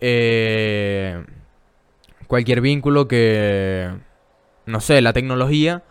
eh, 0.00 1.24
cualquier 2.32 2.62
vínculo 2.62 3.08
que, 3.08 3.90
no 4.64 4.80
sé, 4.80 5.02
la 5.02 5.12
tecnología, 5.12 5.82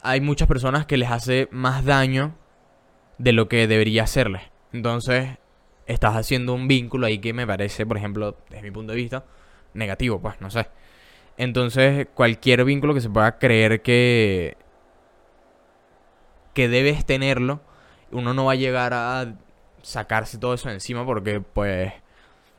hay 0.00 0.20
muchas 0.20 0.46
personas 0.46 0.86
que 0.86 0.96
les 0.96 1.10
hace 1.10 1.48
más 1.50 1.84
daño 1.84 2.36
de 3.18 3.32
lo 3.32 3.48
que 3.48 3.66
debería 3.66 4.04
hacerles. 4.04 4.42
Entonces, 4.72 5.38
estás 5.88 6.14
haciendo 6.14 6.54
un 6.54 6.68
vínculo 6.68 7.08
ahí 7.08 7.18
que 7.18 7.32
me 7.32 7.48
parece, 7.48 7.84
por 7.84 7.96
ejemplo, 7.96 8.36
desde 8.48 8.62
mi 8.62 8.70
punto 8.70 8.92
de 8.92 8.96
vista, 8.96 9.24
negativo, 9.74 10.20
pues, 10.20 10.40
no 10.40 10.52
sé. 10.52 10.68
Entonces, 11.36 12.06
cualquier 12.14 12.64
vínculo 12.64 12.94
que 12.94 13.00
se 13.00 13.10
pueda 13.10 13.38
creer 13.40 13.82
que 13.82 14.56
que 16.54 16.68
debes 16.68 17.04
tenerlo, 17.04 17.60
uno 18.12 18.34
no 18.34 18.44
va 18.44 18.52
a 18.52 18.54
llegar 18.54 18.94
a 18.94 19.34
sacarse 19.82 20.38
todo 20.38 20.54
eso 20.54 20.70
encima 20.70 21.04
porque 21.04 21.40
pues 21.40 21.92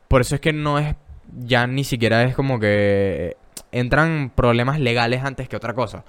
por 0.09 0.19
eso 0.19 0.35
es 0.35 0.41
que 0.41 0.51
no 0.51 0.77
es 0.77 0.97
ya 1.37 1.67
ni 1.67 1.83
siquiera 1.83 2.23
es 2.23 2.35
como 2.35 2.59
que 2.59 3.37
entran 3.71 4.31
problemas 4.35 4.79
legales 4.79 5.23
antes 5.23 5.49
que 5.49 5.55
otra 5.55 5.73
cosa. 5.73 6.05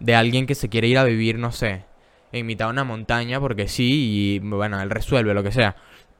De 0.00 0.14
alguien 0.14 0.46
que 0.46 0.54
se 0.54 0.68
quiere 0.68 0.88
ir 0.88 0.98
a 0.98 1.04
vivir, 1.04 1.38
no 1.38 1.52
sé, 1.52 1.84
en 2.32 2.46
mitad 2.46 2.66
de 2.66 2.72
una 2.72 2.84
montaña 2.84 3.40
porque 3.40 3.68
sí 3.68 4.38
y 4.38 4.38
bueno, 4.40 4.80
él 4.80 4.90
resuelve 4.90 5.34
lo 5.34 5.42
que 5.42 5.52
sea. 5.52 5.76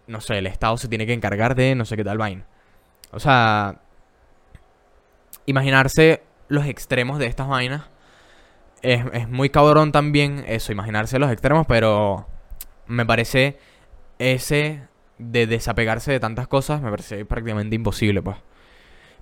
No 0.07 0.21
sé, 0.21 0.39
el 0.39 0.47
Estado 0.47 0.77
se 0.77 0.89
tiene 0.89 1.07
que 1.07 1.13
encargar 1.13 1.55
de 1.55 1.75
no 1.75 1.85
sé 1.85 1.97
qué 1.97 2.05
tal 2.05 2.19
vaina. 2.19 2.47
O 3.11 3.21
sea, 3.21 3.81
imaginarse 5.47 6.23
los 6.49 6.67
extremos 6.67 7.19
de 7.19 7.27
estas 7.27 7.49
vainas 7.49 7.83
es, 8.83 9.05
es 9.13 9.29
muy 9.29 9.51
cabrón 9.51 9.93
también 9.93 10.45
eso, 10.47 10.73
imaginarse 10.73 11.19
los 11.19 11.31
extremos, 11.31 11.67
pero 11.67 12.27
me 12.87 13.07
parece 13.07 13.59
ese 14.19 14.83
de 15.31 15.47
desapegarse 15.47 16.13
de 16.13 16.21
tantas 16.21 16.49
cosas 16.49 16.83
me 16.83 16.91
parece 16.91 17.25
prácticamente 17.25 17.77
imposible, 17.77 18.23
pues. 18.23 18.37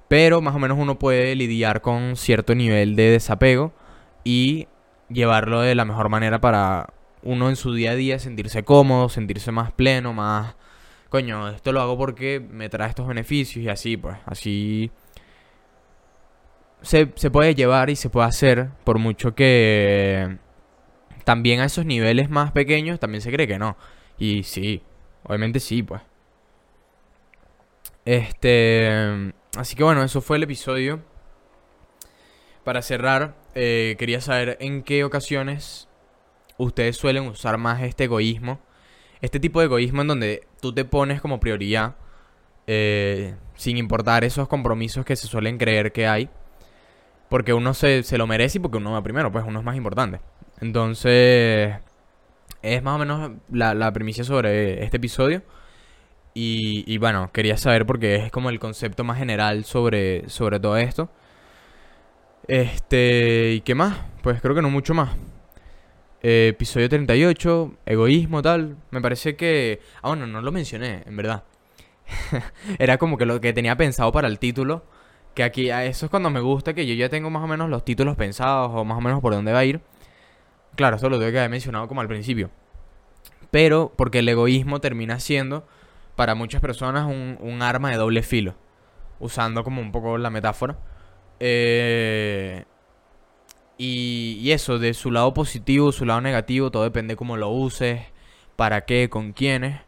Pero 0.08 0.40
más 0.40 0.54
o 0.54 0.58
menos 0.58 0.78
uno 0.78 0.98
puede 0.98 1.34
lidiar 1.36 1.82
con 1.82 2.16
cierto 2.16 2.54
nivel 2.54 2.96
de 2.96 3.10
desapego 3.10 3.72
y 4.24 4.66
llevarlo 5.08 5.60
de 5.60 5.74
la 5.74 5.84
mejor 5.84 6.08
manera 6.08 6.40
para 6.40 6.92
uno 7.22 7.48
en 7.48 7.56
su 7.56 7.74
día 7.74 7.92
a 7.92 7.94
día 7.94 8.18
sentirse 8.18 8.64
cómodo, 8.64 9.08
sentirse 9.08 9.52
más 9.52 9.72
pleno, 9.72 10.12
más... 10.12 10.56
Coño, 11.10 11.48
esto 11.48 11.72
lo 11.72 11.80
hago 11.80 11.98
porque 11.98 12.40
me 12.40 12.68
trae 12.68 12.88
estos 12.88 13.06
beneficios 13.06 13.64
y 13.64 13.68
así, 13.68 13.96
pues, 13.96 14.16
así... 14.26 14.90
Se, 16.82 17.12
se 17.14 17.30
puede 17.30 17.54
llevar 17.54 17.90
y 17.90 17.96
se 17.96 18.08
puede 18.08 18.26
hacer 18.26 18.70
por 18.84 18.98
mucho 18.98 19.34
que 19.34 20.38
también 21.24 21.60
a 21.60 21.66
esos 21.66 21.84
niveles 21.84 22.30
más 22.30 22.52
pequeños 22.52 22.98
también 22.98 23.20
se 23.20 23.30
cree 23.30 23.46
que 23.46 23.58
no. 23.58 23.76
Y 24.18 24.44
sí, 24.44 24.82
Obviamente 25.24 25.60
sí, 25.60 25.82
pues. 25.82 26.02
Este. 28.04 29.32
Así 29.56 29.76
que 29.76 29.84
bueno, 29.84 30.02
eso 30.02 30.20
fue 30.20 30.36
el 30.36 30.42
episodio. 30.42 31.00
Para 32.64 32.82
cerrar, 32.82 33.34
eh, 33.54 33.96
quería 33.98 34.20
saber 34.20 34.56
en 34.60 34.82
qué 34.82 35.04
ocasiones 35.04 35.88
ustedes 36.58 36.96
suelen 36.96 37.26
usar 37.26 37.58
más 37.58 37.82
este 37.82 38.04
egoísmo. 38.04 38.60
Este 39.20 39.40
tipo 39.40 39.60
de 39.60 39.66
egoísmo 39.66 40.02
en 40.02 40.08
donde 40.08 40.46
tú 40.60 40.72
te 40.72 40.84
pones 40.84 41.20
como 41.20 41.40
prioridad. 41.40 41.96
Eh, 42.66 43.34
sin 43.56 43.76
importar 43.76 44.24
esos 44.24 44.48
compromisos 44.48 45.04
que 45.04 45.16
se 45.16 45.26
suelen 45.26 45.58
creer 45.58 45.92
que 45.92 46.06
hay. 46.06 46.30
Porque 47.28 47.52
uno 47.52 47.74
se, 47.74 48.02
se 48.02 48.18
lo 48.18 48.26
merece 48.26 48.58
y 48.58 48.60
porque 48.60 48.78
uno 48.78 48.92
va 48.92 49.02
primero, 49.02 49.30
pues 49.30 49.44
uno 49.46 49.58
es 49.60 49.64
más 49.64 49.76
importante. 49.76 50.20
Entonces, 50.60 51.76
es 52.62 52.82
más 52.82 52.96
o 52.96 52.98
menos 52.98 53.32
la, 53.50 53.74
la 53.74 53.92
premisa 53.92 54.24
sobre 54.24 54.84
este 54.84 54.98
episodio. 54.98 55.42
Y, 56.34 56.98
bueno, 56.98 57.30
quería 57.32 57.56
saber 57.56 57.86
porque 57.86 58.16
es 58.16 58.30
como 58.30 58.50
el 58.50 58.60
concepto 58.60 59.04
más 59.04 59.18
general 59.18 59.64
sobre, 59.64 60.28
sobre 60.28 60.60
todo 60.60 60.76
esto. 60.76 61.10
Este, 62.48 63.52
¿y 63.54 63.60
qué 63.62 63.74
más? 63.74 63.98
Pues 64.22 64.40
creo 64.40 64.54
que 64.54 64.62
no 64.62 64.70
mucho 64.70 64.94
más. 64.94 65.10
Eh, 66.22 66.48
episodio 66.50 66.88
38, 66.88 67.74
egoísmo, 67.86 68.42
tal. 68.42 68.76
Me 68.90 69.00
parece 69.00 69.36
que... 69.36 69.80
Ah, 70.02 70.08
bueno, 70.08 70.26
no 70.26 70.40
lo 70.40 70.52
mencioné, 70.52 71.02
en 71.06 71.16
verdad. 71.16 71.44
Era 72.78 72.98
como 72.98 73.18
que 73.18 73.26
lo 73.26 73.40
que 73.40 73.52
tenía 73.52 73.76
pensado 73.76 74.12
para 74.12 74.28
el 74.28 74.38
título. 74.38 74.84
Que 75.34 75.42
aquí, 75.44 75.70
eso 75.70 76.06
es 76.06 76.10
cuando 76.10 76.30
me 76.30 76.40
gusta 76.40 76.74
que 76.74 76.86
yo 76.86 76.94
ya 76.94 77.08
tengo 77.08 77.30
más 77.30 77.42
o 77.42 77.46
menos 77.46 77.70
los 77.70 77.84
títulos 77.84 78.16
pensados 78.16 78.70
o 78.74 78.84
más 78.84 78.98
o 78.98 79.00
menos 79.00 79.20
por 79.20 79.32
dónde 79.32 79.52
va 79.52 79.60
a 79.60 79.64
ir. 79.64 79.80
Claro, 80.80 80.96
eso 80.96 81.10
lo 81.10 81.18
tengo 81.18 81.30
que 81.30 81.38
haber 81.38 81.50
mencionado 81.50 81.86
como 81.88 82.00
al 82.00 82.08
principio. 82.08 82.50
Pero 83.50 83.92
porque 83.98 84.20
el 84.20 84.28
egoísmo 84.30 84.80
termina 84.80 85.20
siendo 85.20 85.68
para 86.16 86.34
muchas 86.34 86.62
personas 86.62 87.04
un, 87.06 87.60
arma 87.60 87.90
de 87.90 87.98
doble 87.98 88.22
filo. 88.22 88.54
Usando 89.18 89.62
como 89.62 89.82
un 89.82 89.92
poco 89.92 90.16
la 90.16 90.30
metáfora. 90.30 90.78
Eh, 91.38 92.64
y, 93.76 94.50
eso, 94.52 94.78
de 94.78 94.94
su 94.94 95.10
lado 95.10 95.34
positivo, 95.34 95.92
su 95.92 96.06
lado 96.06 96.22
negativo, 96.22 96.70
todo 96.70 96.84
depende 96.84 97.14
cómo 97.14 97.36
lo 97.36 97.50
uses, 97.50 98.00
para 98.56 98.86
qué, 98.86 99.10
con 99.10 99.34
quiénes. 99.34 99.82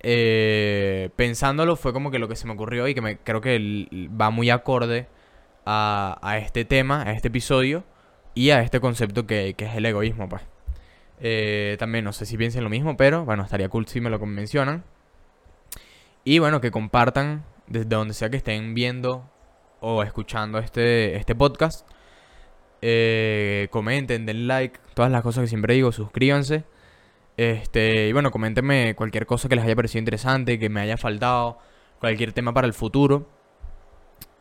Eh, 0.00 1.10
pensándolo 1.14 1.76
fue 1.76 1.92
como 1.92 2.10
que 2.10 2.18
lo 2.18 2.26
que 2.26 2.34
se 2.34 2.48
me 2.48 2.54
ocurrió 2.54 2.88
y 2.88 2.94
que 2.94 3.00
me, 3.00 3.18
creo 3.18 3.40
que 3.40 3.86
va 4.20 4.30
muy 4.30 4.50
acorde 4.50 5.06
a, 5.64 6.18
a 6.20 6.38
este 6.38 6.64
tema, 6.64 7.02
a 7.02 7.12
este 7.12 7.28
episodio 7.28 7.84
y 8.36 8.50
a 8.50 8.60
este 8.60 8.80
concepto 8.80 9.26
que, 9.26 9.54
que 9.56 9.64
es 9.64 9.74
el 9.74 9.86
egoísmo, 9.86 10.28
pues. 10.28 10.42
Eh, 11.20 11.76
también 11.78 12.04
no 12.04 12.12
sé 12.12 12.26
si 12.26 12.36
piensen 12.36 12.62
lo 12.62 12.68
mismo, 12.68 12.96
pero 12.96 13.24
bueno, 13.24 13.42
estaría 13.42 13.70
cool 13.70 13.88
si 13.88 14.00
me 14.00 14.10
lo 14.10 14.18
mencionan. 14.18 14.84
Y 16.22 16.38
bueno, 16.38 16.60
que 16.60 16.70
compartan 16.70 17.44
desde 17.66 17.88
donde 17.88 18.12
sea 18.12 18.28
que 18.28 18.36
estén 18.36 18.74
viendo 18.74 19.30
o 19.80 20.02
escuchando 20.02 20.58
este, 20.58 21.16
este 21.16 21.34
podcast. 21.34 21.88
Eh, 22.82 23.68
comenten, 23.70 24.26
den 24.26 24.46
like, 24.46 24.80
todas 24.92 25.10
las 25.10 25.22
cosas 25.22 25.44
que 25.44 25.48
siempre 25.48 25.72
digo, 25.72 25.90
suscríbanse. 25.90 26.64
Este, 27.38 28.08
y 28.08 28.12
bueno, 28.12 28.30
coméntenme 28.30 28.94
cualquier 28.96 29.24
cosa 29.24 29.48
que 29.48 29.56
les 29.56 29.64
haya 29.64 29.76
parecido 29.76 30.00
interesante, 30.00 30.58
que 30.58 30.68
me 30.68 30.82
haya 30.82 30.98
faltado, 30.98 31.58
cualquier 32.00 32.32
tema 32.34 32.52
para 32.52 32.66
el 32.66 32.74
futuro. 32.74 33.30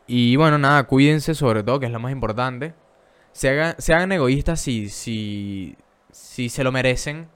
Y 0.05 0.36
bueno, 0.36 0.58
nada, 0.58 0.84
cuídense 0.84 1.34
sobre 1.34 1.63
todo, 1.63 1.79
que 1.79 1.86
es 1.86 1.93
lo 1.93 1.99
más 2.01 2.12
importante 2.12 2.73
se 3.36 3.93
hagan, 3.93 4.12
egoístas 4.13 4.62
si, 4.62 4.88
si, 4.89 5.76
si 6.12 6.48
se 6.48 6.63
lo 6.63 6.71
merecen 6.71 7.28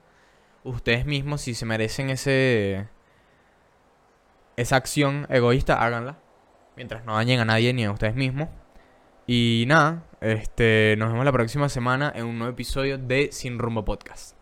ustedes 0.64 1.04
mismos, 1.04 1.42
si 1.42 1.54
se 1.54 1.66
merecen 1.66 2.08
ese 2.08 2.88
esa 4.56 4.76
acción 4.76 5.26
egoísta, 5.28 5.82
háganla. 5.82 6.18
Mientras 6.76 7.04
no 7.04 7.14
dañen 7.14 7.40
a 7.40 7.44
nadie 7.44 7.74
ni 7.74 7.84
a 7.84 7.92
ustedes 7.92 8.14
mismos. 8.14 8.48
Y 9.26 9.64
nada, 9.68 10.04
este, 10.22 10.96
nos 10.98 11.10
vemos 11.12 11.24
la 11.24 11.32
próxima 11.32 11.68
semana 11.68 12.12
en 12.14 12.24
un 12.24 12.38
nuevo 12.38 12.52
episodio 12.52 12.96
de 12.96 13.28
Sin 13.32 13.58
Rumbo 13.58 13.84
Podcast. 13.84 14.39